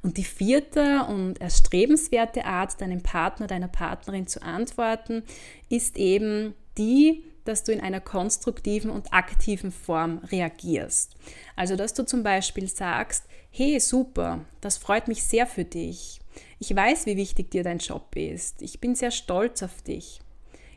Und 0.03 0.17
die 0.17 0.25
vierte 0.25 1.05
und 1.09 1.41
erstrebenswerte 1.41 2.45
Art, 2.45 2.81
deinem 2.81 3.03
Partner, 3.03 3.49
deiner 3.49 3.69
Partnerin 3.69 4.29
zu 4.29 4.43
antworten, 4.43 5.25
ist 5.69 5.97
eben 5.97 6.55
die, 6.79 7.25
dass 7.49 7.65
du 7.65 7.73
in 7.73 7.81
einer 7.81 8.01
konstruktiven 8.01 8.91
und 8.91 9.13
aktiven 9.13 9.73
Form 9.73 10.19
reagierst. 10.31 11.17
Also, 11.57 11.77
dass 11.77 11.95
du 11.95 12.05
zum 12.05 12.23
Beispiel 12.23 12.69
sagst, 12.69 13.25
hey, 13.51 13.81
super, 13.81 14.45
das 14.61 14.77
freut 14.77 15.09
mich 15.09 15.25
sehr 15.25 15.47
für 15.47 15.65
dich. 15.65 16.21
Ich 16.59 16.75
weiß, 16.75 17.07
wie 17.07 17.17
wichtig 17.17 17.51
dir 17.51 17.65
dein 17.65 17.79
Job 17.79 18.15
ist. 18.15 18.63
Ich 18.63 18.81
bin 18.81 18.95
sehr 18.95 19.11
stolz 19.11 19.63
auf 19.63 19.83
dich. 19.83 20.21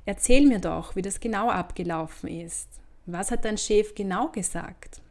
Erzähl 0.06 0.48
mir 0.48 0.60
doch, 0.60 0.96
wie 0.96 1.02
das 1.02 1.20
genau 1.20 1.50
abgelaufen 1.50 2.30
ist. 2.30 2.68
Was 3.06 3.32
hat 3.32 3.46
dein 3.46 3.58
Chef 3.58 3.94
genau 3.94 4.30
gesagt? 4.30 5.02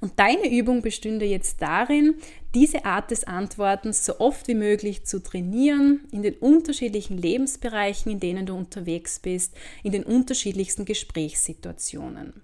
Und 0.00 0.18
deine 0.18 0.50
Übung 0.50 0.82
bestünde 0.82 1.24
jetzt 1.24 1.60
darin, 1.62 2.14
diese 2.54 2.84
Art 2.84 3.10
des 3.10 3.24
Antwortens 3.24 4.04
so 4.04 4.20
oft 4.20 4.48
wie 4.48 4.54
möglich 4.54 5.04
zu 5.04 5.22
trainieren 5.22 6.00
in 6.12 6.22
den 6.22 6.34
unterschiedlichen 6.34 7.18
Lebensbereichen, 7.18 8.12
in 8.12 8.20
denen 8.20 8.46
du 8.46 8.54
unterwegs 8.54 9.20
bist, 9.20 9.54
in 9.82 9.92
den 9.92 10.04
unterschiedlichsten 10.04 10.84
Gesprächssituationen. 10.84 12.42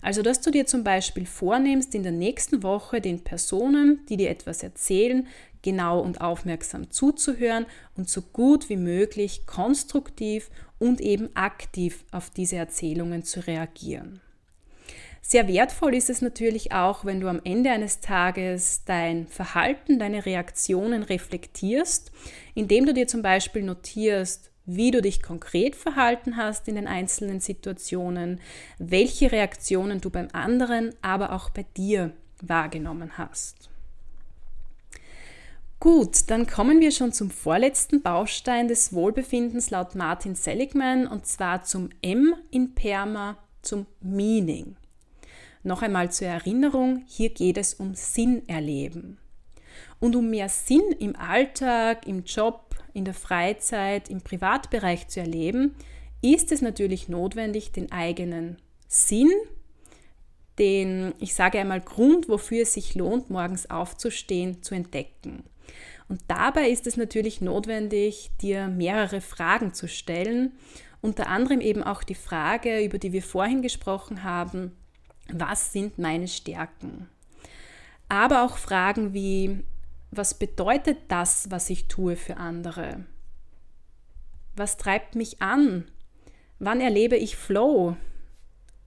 Also, 0.00 0.22
dass 0.22 0.40
du 0.40 0.50
dir 0.50 0.66
zum 0.66 0.84
Beispiel 0.84 1.26
vornimmst, 1.26 1.94
in 1.94 2.02
der 2.02 2.12
nächsten 2.12 2.62
Woche 2.62 3.00
den 3.00 3.24
Personen, 3.24 4.00
die 4.08 4.16
dir 4.16 4.30
etwas 4.30 4.62
erzählen, 4.62 5.26
genau 5.62 6.00
und 6.00 6.20
aufmerksam 6.20 6.90
zuzuhören 6.90 7.66
und 7.96 8.08
so 8.08 8.22
gut 8.22 8.68
wie 8.68 8.76
möglich 8.76 9.46
konstruktiv 9.46 10.50
und 10.78 11.00
eben 11.00 11.34
aktiv 11.34 12.04
auf 12.12 12.30
diese 12.30 12.56
Erzählungen 12.56 13.24
zu 13.24 13.44
reagieren. 13.46 14.20
Sehr 15.20 15.48
wertvoll 15.48 15.94
ist 15.94 16.10
es 16.10 16.22
natürlich 16.22 16.72
auch, 16.72 17.04
wenn 17.04 17.20
du 17.20 17.28
am 17.28 17.40
Ende 17.44 17.70
eines 17.70 18.00
Tages 18.00 18.84
dein 18.84 19.26
Verhalten, 19.26 19.98
deine 19.98 20.24
Reaktionen 20.24 21.02
reflektierst, 21.02 22.12
indem 22.54 22.86
du 22.86 22.94
dir 22.94 23.06
zum 23.06 23.22
Beispiel 23.22 23.62
notierst, 23.62 24.50
wie 24.64 24.90
du 24.90 25.00
dich 25.00 25.22
konkret 25.22 25.76
verhalten 25.76 26.36
hast 26.36 26.68
in 26.68 26.74
den 26.74 26.86
einzelnen 26.86 27.40
Situationen, 27.40 28.40
welche 28.78 29.32
Reaktionen 29.32 30.00
du 30.00 30.10
beim 30.10 30.28
anderen, 30.32 30.94
aber 31.00 31.32
auch 31.32 31.50
bei 31.50 31.64
dir 31.76 32.12
wahrgenommen 32.42 33.16
hast. 33.16 33.70
Gut, 35.80 36.28
dann 36.28 36.46
kommen 36.46 36.80
wir 36.80 36.90
schon 36.90 37.12
zum 37.12 37.30
vorletzten 37.30 38.02
Baustein 38.02 38.66
des 38.66 38.92
Wohlbefindens 38.92 39.70
laut 39.70 39.94
Martin 39.94 40.34
Seligman 40.34 41.06
und 41.06 41.24
zwar 41.24 41.62
zum 41.62 41.90
M 42.02 42.34
in 42.50 42.74
Perma, 42.74 43.38
zum 43.62 43.86
Meaning. 44.00 44.76
Noch 45.68 45.82
einmal 45.82 46.10
zur 46.10 46.28
Erinnerung, 46.28 47.02
hier 47.06 47.28
geht 47.28 47.58
es 47.58 47.74
um 47.74 47.94
Sinn 47.94 48.48
erleben. 48.48 49.18
Und 50.00 50.16
um 50.16 50.30
mehr 50.30 50.48
Sinn 50.48 50.94
im 50.98 51.14
Alltag, 51.14 52.06
im 52.06 52.24
Job, 52.24 52.74
in 52.94 53.04
der 53.04 53.12
Freizeit, 53.12 54.08
im 54.08 54.22
Privatbereich 54.22 55.08
zu 55.08 55.20
erleben, 55.20 55.74
ist 56.22 56.52
es 56.52 56.62
natürlich 56.62 57.10
notwendig, 57.10 57.70
den 57.70 57.92
eigenen 57.92 58.56
Sinn, 58.86 59.30
den, 60.58 61.12
ich 61.18 61.34
sage 61.34 61.58
einmal, 61.58 61.82
Grund, 61.82 62.30
wofür 62.30 62.62
es 62.62 62.72
sich 62.72 62.94
lohnt, 62.94 63.28
morgens 63.28 63.68
aufzustehen, 63.68 64.62
zu 64.62 64.74
entdecken. 64.74 65.42
Und 66.08 66.22
dabei 66.28 66.70
ist 66.70 66.86
es 66.86 66.96
natürlich 66.96 67.42
notwendig, 67.42 68.30
dir 68.40 68.68
mehrere 68.68 69.20
Fragen 69.20 69.74
zu 69.74 69.86
stellen, 69.86 70.52
unter 71.02 71.26
anderem 71.26 71.60
eben 71.60 71.82
auch 71.82 72.04
die 72.04 72.14
Frage, 72.14 72.82
über 72.82 72.96
die 72.96 73.12
wir 73.12 73.22
vorhin 73.22 73.60
gesprochen 73.60 74.24
haben, 74.24 74.72
was 75.32 75.72
sind 75.72 75.98
meine 75.98 76.28
Stärken? 76.28 77.08
Aber 78.08 78.44
auch 78.44 78.56
Fragen 78.56 79.12
wie, 79.12 79.62
was 80.10 80.34
bedeutet 80.34 80.98
das, 81.08 81.50
was 81.50 81.70
ich 81.70 81.88
tue 81.88 82.16
für 82.16 82.38
andere? 82.38 83.04
Was 84.56 84.76
treibt 84.76 85.14
mich 85.14 85.42
an? 85.42 85.84
Wann 86.58 86.80
erlebe 86.80 87.16
ich 87.16 87.36
Flow? 87.36 87.96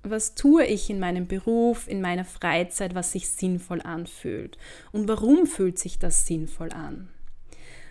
Was 0.03 0.33
tue 0.33 0.65
ich 0.65 0.89
in 0.89 0.99
meinem 0.99 1.27
Beruf, 1.27 1.87
in 1.87 2.01
meiner 2.01 2.25
Freizeit, 2.25 2.95
was 2.95 3.11
sich 3.11 3.29
sinnvoll 3.29 3.81
anfühlt? 3.81 4.57
Und 4.91 5.07
warum 5.07 5.45
fühlt 5.45 5.77
sich 5.77 5.99
das 5.99 6.25
sinnvoll 6.25 6.71
an? 6.71 7.09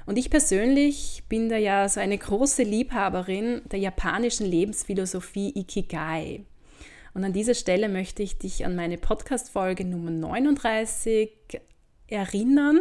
Und 0.07 0.19
ich 0.19 0.29
persönlich 0.29 1.23
bin 1.29 1.49
da 1.49 1.57
ja 1.57 1.89
so 1.89 2.01
eine 2.01 2.19
große 2.19 2.65
Liebhaberin 2.65 3.63
der 3.71 3.79
japanischen 3.79 4.45
Lebensphilosophie 4.45 5.53
Ikigai. 5.57 6.45
Und 7.15 7.25
an 7.25 7.33
dieser 7.33 7.55
Stelle 7.55 7.89
möchte 7.89 8.23
ich 8.23 8.39
dich 8.39 8.65
an 8.65 8.77
meine 8.77 8.99
Podcast-Folge 8.99 9.85
Nummer 9.85 10.11
39 10.11 11.31
erinnern. 12.07 12.81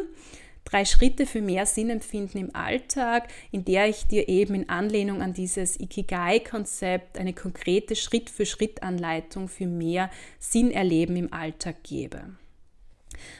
Drei 0.65 0.85
Schritte 0.85 1.25
für 1.25 1.41
mehr 1.41 1.65
Sinnempfinden 1.65 2.39
im 2.39 2.55
Alltag, 2.55 3.29
in 3.51 3.65
der 3.65 3.87
ich 3.87 4.05
dir 4.05 4.29
eben 4.29 4.53
in 4.53 4.69
Anlehnung 4.69 5.23
an 5.23 5.33
dieses 5.33 5.79
Ikigai-Konzept 5.79 7.17
eine 7.17 7.33
konkrete 7.33 7.95
Schritt-für-Schritt-Anleitung 7.95 9.47
für 9.47 9.65
mehr 9.65 10.11
Sinnerleben 10.37 11.15
im 11.15 11.33
Alltag 11.33 11.77
gebe. 11.83 12.21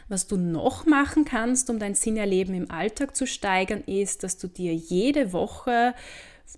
Was 0.07 0.27
du 0.27 0.37
noch 0.37 0.87
machen 0.87 1.23
kannst, 1.23 1.69
um 1.69 1.77
dein 1.77 1.93
Sinnerleben 1.93 2.55
im 2.55 2.71
Alltag 2.71 3.15
zu 3.15 3.27
steigern, 3.27 3.83
ist, 3.85 4.23
dass 4.23 4.37
du 4.37 4.47
dir 4.47 4.73
jede 4.73 5.31
Woche 5.31 5.93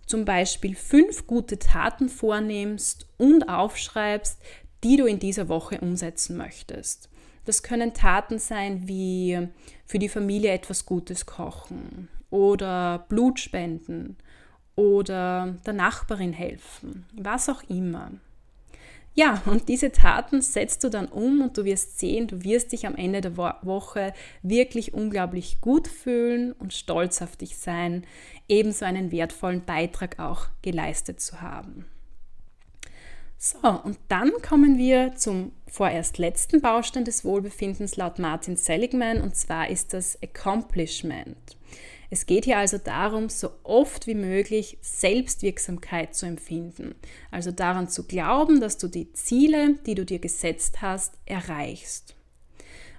zum 0.06 0.26
Beispiel 0.26 0.76
fünf 0.76 1.28
gute 1.28 1.60
Taten 1.60 2.10
vornimmst 2.10 3.08
und 3.18 3.50
aufschreibst, 3.50 4.40
die 4.84 4.98
du 4.98 5.06
in 5.06 5.20
dieser 5.20 5.50
Woche 5.50 5.80
umsetzen 5.80 6.38
möchtest. 6.38 7.10
Das 7.46 7.64
können 7.64 7.94
Taten 7.94 8.40
sein 8.40 8.88
wie 8.88 9.48
für 9.86 10.00
die 10.00 10.10
Familie 10.10 10.52
etwas 10.52 10.86
Gutes 10.86 11.26
kochen 11.26 12.08
oder 12.30 13.06
Blut 13.10 13.40
spenden 13.40 14.18
oder 14.76 15.56
der 15.66 15.74
Nachbarin 15.74 16.34
helfen, 16.34 17.06
was 17.14 17.50
auch 17.50 17.64
immer. 17.64 18.12
Ja, 19.14 19.42
und 19.46 19.68
diese 19.68 19.92
Taten 19.92 20.42
setzt 20.42 20.84
du 20.86 20.90
dann 20.90 21.08
um 21.08 21.42
und 21.42 21.58
du 21.58 21.66
wirst 21.66 22.00
sehen, 22.00 22.28
du 22.28 22.44
wirst 22.44 22.72
dich 22.72 22.88
am 22.88 22.96
Ende 22.96 23.20
der 23.20 23.36
Woche 23.36 24.14
wirklich 24.42 24.94
unglaublich 24.94 25.60
gut 25.60 25.90
fühlen 25.90 26.54
und 26.54 26.74
stolz 26.74 27.22
auf 27.22 27.36
dich 27.36 27.58
sein, 27.58 28.06
ebenso 28.48 28.86
einen 28.86 29.12
wertvollen 29.12 29.66
Beitrag 29.66 30.18
auch 30.20 30.48
geleistet 30.62 31.20
zu 31.20 31.42
haben. 31.42 31.86
So, 33.38 33.58
und 33.84 33.98
dann 34.08 34.32
kommen 34.48 34.78
wir 34.78 35.16
zum 35.16 35.52
vorerst 35.68 36.18
letzten 36.18 36.62
Baustein 36.62 37.06
des 37.06 37.26
Wohlbefindens 37.26 37.98
laut 37.98 38.20
Martin 38.20 38.56
Seligman 38.56 39.20
und 39.20 39.36
zwar 39.36 39.70
ist 39.70 39.94
das 39.94 40.22
Accomplishment. 40.22 41.58
Es 42.14 42.26
geht 42.26 42.44
hier 42.44 42.58
also 42.58 42.78
darum, 42.78 43.30
so 43.30 43.52
oft 43.64 44.06
wie 44.06 44.16
möglich 44.16 44.78
Selbstwirksamkeit 44.82 46.14
zu 46.14 46.26
empfinden. 46.26 46.94
Also 47.32 47.52
daran 47.52 47.88
zu 47.88 48.06
glauben, 48.06 48.60
dass 48.60 48.78
du 48.78 48.90
die 48.90 49.14
Ziele, 49.14 49.76
die 49.86 49.96
du 49.96 50.06
dir 50.06 50.20
gesetzt 50.20 50.82
hast, 50.82 51.14
erreichst. 51.26 52.16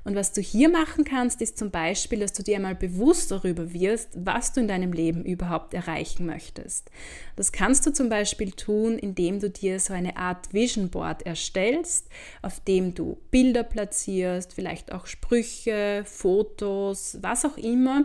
Und 0.05 0.17
was 0.17 0.33
du 0.33 0.41
hier 0.41 0.69
machen 0.69 1.05
kannst, 1.05 1.41
ist 1.43 1.59
zum 1.59 1.71
Beispiel, 1.71 2.21
dass 2.21 2.33
du 2.33 2.43
dir 2.43 2.57
einmal 2.57 2.75
bewusst 2.75 3.31
darüber 3.31 3.73
wirst, 3.73 4.09
was 4.15 4.53
du 4.53 4.61
in 4.61 4.67
deinem 4.67 4.93
Leben 4.93 5.25
überhaupt 5.25 5.75
erreichen 5.75 6.27
möchtest. 6.27 6.91
Das 7.37 7.53
kannst 7.53 7.87
du 7.87 7.93
zum 7.93 8.09
Beispiel 8.09 8.51
tun, 8.51 8.99
indem 8.99 9.39
du 9.39 9.49
dir 9.49 9.79
so 9.79 9.93
eine 9.93 10.17
Art 10.17 10.53
Vision 10.53 10.91
Board 10.91 11.23
erstellst, 11.23 12.09
auf 12.41 12.59
dem 12.61 12.95
du 12.95 13.19
Bilder 13.31 13.63
platzierst, 13.63 14.55
vielleicht 14.55 14.91
auch 14.91 15.07
Sprüche, 15.07 16.03
Fotos, 16.05 17.19
was 17.21 17.45
auch 17.45 17.57
immer 17.57 18.05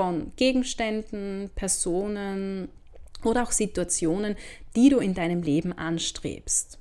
von 0.00 0.32
Gegenständen, 0.36 1.50
Personen 1.54 2.70
oder 3.22 3.42
auch 3.42 3.52
Situationen, 3.52 4.34
die 4.74 4.88
du 4.88 4.96
in 4.96 5.12
deinem 5.12 5.42
Leben 5.42 5.74
anstrebst. 5.74 6.78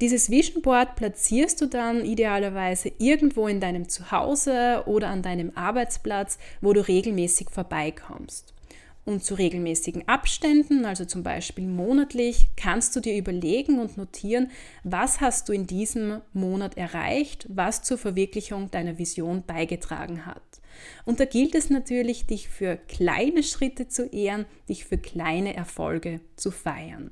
Dieses 0.00 0.30
Vision 0.30 0.62
Board 0.62 0.96
platzierst 0.96 1.60
du 1.60 1.66
dann 1.66 2.02
idealerweise 2.02 2.92
irgendwo 2.96 3.46
in 3.46 3.60
deinem 3.60 3.90
Zuhause 3.90 4.84
oder 4.86 5.08
an 5.08 5.20
deinem 5.20 5.52
Arbeitsplatz, 5.54 6.38
wo 6.62 6.72
du 6.72 6.80
regelmäßig 6.80 7.50
vorbeikommst. 7.50 8.54
Und 9.04 9.22
zu 9.22 9.34
regelmäßigen 9.34 10.08
Abständen, 10.08 10.86
also 10.86 11.04
zum 11.04 11.22
Beispiel 11.22 11.66
monatlich, 11.66 12.46
kannst 12.56 12.96
du 12.96 13.00
dir 13.00 13.18
überlegen 13.18 13.80
und 13.80 13.98
notieren, 13.98 14.50
was 14.82 15.20
hast 15.20 15.50
du 15.50 15.52
in 15.52 15.66
diesem 15.66 16.22
Monat 16.32 16.78
erreicht, 16.78 17.44
was 17.50 17.82
zur 17.82 17.98
Verwirklichung 17.98 18.70
deiner 18.70 18.96
Vision 18.96 19.42
beigetragen 19.46 20.24
hat. 20.24 20.59
Und 21.04 21.20
da 21.20 21.24
gilt 21.24 21.54
es 21.54 21.70
natürlich, 21.70 22.26
dich 22.26 22.48
für 22.48 22.76
kleine 22.76 23.42
Schritte 23.42 23.88
zu 23.88 24.06
ehren, 24.06 24.46
dich 24.68 24.84
für 24.84 24.98
kleine 24.98 25.54
Erfolge 25.54 26.20
zu 26.36 26.50
feiern. 26.50 27.10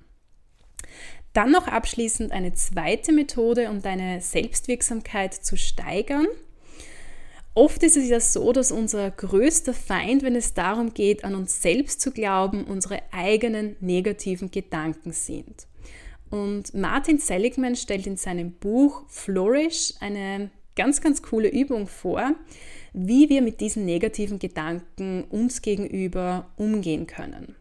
Dann 1.33 1.51
noch 1.51 1.69
abschließend 1.69 2.33
eine 2.33 2.55
zweite 2.55 3.13
Methode, 3.13 3.71
um 3.71 3.83
deine 3.83 4.21
Selbstwirksamkeit 4.21 5.35
zu 5.35 5.57
steigern. 5.57 6.27
Oft 7.55 7.83
ist 7.83 7.97
es 7.97 8.09
ja 8.09 8.21
so, 8.21 8.53
dass 8.53 8.73
unser 8.73 9.11
größter 9.11 9.75
Feind, 9.75 10.23
wenn 10.23 10.37
es 10.37 10.55
darum 10.55 10.95
geht, 10.95 11.25
an 11.25 11.35
uns 11.35 11.61
selbst 11.61 12.01
zu 12.01 12.13
glauben, 12.13 12.65
unsere 12.65 13.03
eigenen 13.13 13.77
negativen 13.81 14.51
Gedanken 14.51 15.13
sind. 15.13 15.67
Und 16.31 16.75
Martin 16.75 17.19
Seligman 17.19 17.75
stellt 17.75 18.07
in 18.07 18.17
seinem 18.17 18.53
Buch 18.53 19.05
Flourish 19.09 19.95
eine 20.01 20.51
ganz, 20.77 21.01
ganz 21.01 21.23
coole 21.23 21.49
Übung 21.49 21.89
vor, 21.89 22.35
wie 22.93 23.29
wir 23.29 23.43
mit 23.43 23.61
diesen 23.61 23.85
negativen 23.85 24.39
Gedanken 24.39 25.25
uns 25.25 25.63
gegenüber 25.63 26.51
umgehen 26.57 27.07
können. 27.07 27.55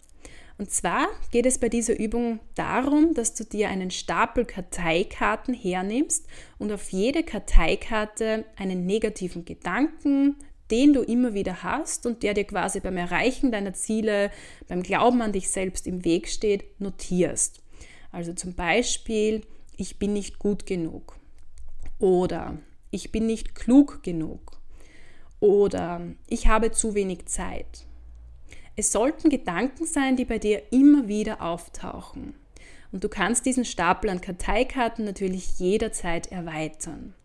Und 0.57 0.71
zwar 0.71 1.07
geht 1.31 1.45
es 1.45 1.59
bei 1.59 1.69
dieser 1.69 1.99
Übung 1.99 2.39
darum, 2.55 3.13
dass 3.13 3.35
du 3.35 3.43
dir 3.43 3.69
einen 3.69 3.91
Stapel 3.91 4.43
Karteikarten 4.43 5.53
hernimmst 5.53 6.25
und 6.57 6.71
auf 6.71 6.89
jede 6.89 7.21
Karteikarte 7.21 8.45
einen 8.55 8.87
negativen 8.87 9.45
Gedanken, 9.45 10.35
den 10.71 10.93
du 10.93 11.01
immer 11.01 11.33
wieder 11.33 11.63
hast 11.63 12.05
und 12.05 12.23
der 12.23 12.33
dir 12.33 12.43
quasi 12.43 12.79
beim 12.79 12.97
Erreichen 12.97 13.51
deiner 13.51 13.73
Ziele, 13.73 14.31
beim 14.67 14.81
Glauben 14.81 15.21
an 15.21 15.31
dich 15.31 15.49
selbst 15.49 15.85
im 15.85 16.03
Weg 16.03 16.27
steht, 16.27 16.79
notierst. 16.81 17.61
Also 18.11 18.33
zum 18.33 18.53
Beispiel, 18.53 19.41
ich 19.77 19.99
bin 19.99 20.13
nicht 20.13 20.39
gut 20.39 20.65
genug 20.65 21.17
oder 21.99 22.57
ich 22.89 23.11
bin 23.11 23.27
nicht 23.27 23.53
klug 23.53 24.01
genug 24.01 24.59
oder 25.39 26.01
ich 26.27 26.47
habe 26.47 26.71
zu 26.71 26.95
wenig 26.95 27.25
Zeit 27.25 27.87
es 28.79 28.91
sollten 28.91 29.29
Gedanken 29.29 29.87
sein, 29.87 30.15
die 30.15 30.23
bei 30.23 30.37
dir 30.37 30.61
immer 30.71 31.07
wieder 31.07 31.41
auftauchen. 31.41 32.35
Und 32.91 33.03
du 33.03 33.09
kannst 33.09 33.45
diesen 33.47 33.65
Stapel 33.65 34.09
an 34.11 34.21
Karteikarten 34.21 35.03
natürlich 35.03 35.57
jederzeit 35.57 36.31
erweitern. 36.31 37.15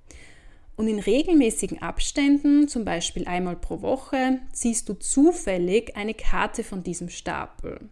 Und 0.77 0.89
in 0.89 0.99
regelmäßigen 0.99 1.83
Abständen, 1.83 2.69
zum 2.69 2.87
Beispiel 2.87 3.29
einmal 3.29 3.57
pro 3.57 3.83
Woche, 3.83 4.41
ziehst 4.53 4.89
du 4.89 4.95
zufällig 4.95 5.95
eine 5.95 6.15
Karte 6.15 6.65
von 6.65 6.83
diesem 6.83 7.11
Stapel 7.11 7.91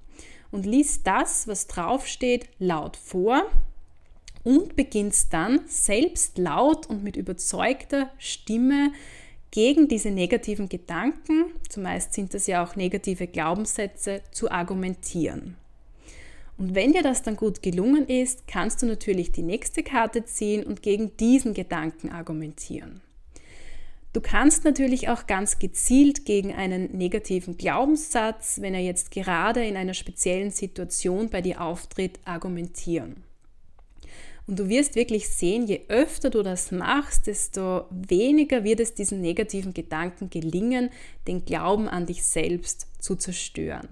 und 0.50 0.64
liest 0.64 1.06
das, 1.06 1.46
was 1.46 1.66
draufsteht, 1.66 2.48
laut 2.58 2.96
vor 2.96 3.44
und 4.42 4.74
beginnst 4.74 5.34
dann 5.34 5.60
selbst 5.66 6.38
laut 6.38 6.86
und 6.86 7.04
mit 7.04 7.16
überzeugter 7.16 8.10
Stimme 8.16 8.90
gegen 9.50 9.88
diese 9.88 10.10
negativen 10.10 10.68
Gedanken, 10.68 11.46
zumeist 11.68 12.12
sind 12.12 12.34
das 12.34 12.46
ja 12.46 12.64
auch 12.64 12.76
negative 12.76 13.26
Glaubenssätze, 13.26 14.22
zu 14.30 14.50
argumentieren. 14.50 15.56
Und 16.56 16.74
wenn 16.74 16.92
dir 16.92 17.02
das 17.02 17.22
dann 17.22 17.36
gut 17.36 17.62
gelungen 17.62 18.06
ist, 18.06 18.46
kannst 18.46 18.82
du 18.82 18.86
natürlich 18.86 19.32
die 19.32 19.42
nächste 19.42 19.82
Karte 19.82 20.24
ziehen 20.24 20.62
und 20.62 20.82
gegen 20.82 21.16
diesen 21.16 21.54
Gedanken 21.54 22.10
argumentieren. 22.10 23.00
Du 24.12 24.20
kannst 24.20 24.64
natürlich 24.64 25.08
auch 25.08 25.26
ganz 25.26 25.58
gezielt 25.58 26.24
gegen 26.24 26.52
einen 26.52 26.96
negativen 26.96 27.56
Glaubenssatz, 27.56 28.60
wenn 28.60 28.74
er 28.74 28.80
jetzt 28.80 29.10
gerade 29.10 29.64
in 29.64 29.76
einer 29.76 29.94
speziellen 29.94 30.50
Situation 30.50 31.30
bei 31.30 31.40
dir 31.40 31.60
auftritt, 31.60 32.18
argumentieren. 32.24 33.22
Und 34.50 34.58
du 34.58 34.68
wirst 34.68 34.96
wirklich 34.96 35.28
sehen, 35.28 35.68
je 35.68 35.82
öfter 35.86 36.28
du 36.28 36.42
das 36.42 36.72
machst, 36.72 37.28
desto 37.28 37.84
weniger 37.90 38.64
wird 38.64 38.80
es 38.80 38.94
diesen 38.94 39.20
negativen 39.20 39.72
Gedanken 39.72 40.28
gelingen, 40.28 40.90
den 41.28 41.44
Glauben 41.44 41.88
an 41.88 42.04
dich 42.04 42.24
selbst 42.24 42.88
zu 42.98 43.14
zerstören. 43.14 43.88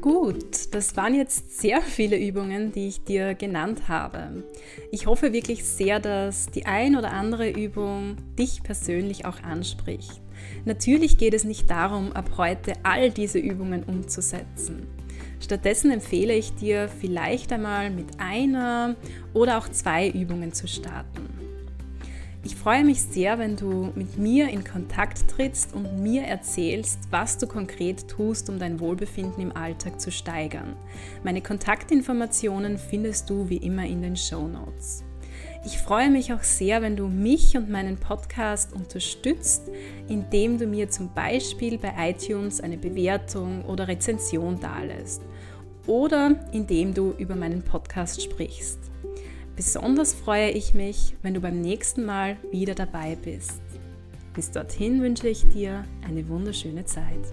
Gut, 0.00 0.74
das 0.74 0.96
waren 0.96 1.14
jetzt 1.14 1.60
sehr 1.60 1.82
viele 1.82 2.18
Übungen, 2.18 2.72
die 2.72 2.88
ich 2.88 3.04
dir 3.04 3.34
genannt 3.34 3.86
habe. 3.86 4.42
Ich 4.90 5.06
hoffe 5.06 5.32
wirklich 5.32 5.62
sehr, 5.64 6.00
dass 6.00 6.46
die 6.46 6.66
ein 6.66 6.96
oder 6.96 7.12
andere 7.12 7.48
Übung 7.48 8.16
dich 8.36 8.64
persönlich 8.64 9.24
auch 9.24 9.40
anspricht. 9.44 10.20
Natürlich 10.64 11.16
geht 11.16 11.32
es 11.32 11.44
nicht 11.44 11.70
darum, 11.70 12.10
ab 12.12 12.32
heute 12.38 12.72
all 12.82 13.12
diese 13.12 13.38
Übungen 13.38 13.84
umzusetzen. 13.84 14.88
Stattdessen 15.44 15.90
empfehle 15.90 16.32
ich 16.32 16.54
dir 16.54 16.88
vielleicht 16.88 17.52
einmal 17.52 17.90
mit 17.90 18.18
einer 18.18 18.96
oder 19.34 19.58
auch 19.58 19.68
zwei 19.68 20.08
Übungen 20.08 20.54
zu 20.54 20.66
starten. 20.66 21.28
Ich 22.42 22.56
freue 22.56 22.82
mich 22.82 23.02
sehr, 23.02 23.38
wenn 23.38 23.54
du 23.54 23.92
mit 23.94 24.16
mir 24.16 24.48
in 24.48 24.64
Kontakt 24.64 25.28
trittst 25.28 25.74
und 25.74 26.02
mir 26.02 26.22
erzählst, 26.22 26.98
was 27.10 27.36
du 27.36 27.46
konkret 27.46 28.08
tust, 28.08 28.48
um 28.48 28.58
dein 28.58 28.80
Wohlbefinden 28.80 29.42
im 29.42 29.54
Alltag 29.54 30.00
zu 30.00 30.10
steigern. 30.10 30.76
Meine 31.24 31.42
Kontaktinformationen 31.42 32.78
findest 32.78 33.28
du 33.28 33.50
wie 33.50 33.58
immer 33.58 33.84
in 33.84 34.00
den 34.00 34.16
Show 34.16 34.48
Notes. 34.48 35.04
Ich 35.66 35.76
freue 35.76 36.10
mich 36.10 36.32
auch 36.32 36.42
sehr, 36.42 36.80
wenn 36.80 36.96
du 36.96 37.06
mich 37.06 37.54
und 37.54 37.68
meinen 37.68 37.98
Podcast 37.98 38.72
unterstützt, 38.72 39.70
indem 40.08 40.56
du 40.56 40.66
mir 40.66 40.88
zum 40.88 41.12
Beispiel 41.12 41.76
bei 41.76 41.92
iTunes 41.98 42.62
eine 42.62 42.78
Bewertung 42.78 43.62
oder 43.66 43.88
Rezension 43.88 44.58
dalässt 44.58 45.22
oder 45.86 46.36
indem 46.52 46.94
du 46.94 47.14
über 47.18 47.36
meinen 47.36 47.62
Podcast 47.62 48.22
sprichst. 48.22 48.78
Besonders 49.56 50.14
freue 50.14 50.50
ich 50.50 50.74
mich, 50.74 51.14
wenn 51.22 51.34
du 51.34 51.40
beim 51.40 51.60
nächsten 51.60 52.04
Mal 52.04 52.36
wieder 52.50 52.74
dabei 52.74 53.16
bist. 53.16 53.62
Bis 54.34 54.50
dorthin 54.50 55.00
wünsche 55.00 55.28
ich 55.28 55.48
dir 55.48 55.84
eine 56.04 56.28
wunderschöne 56.28 56.84
Zeit. 56.84 57.24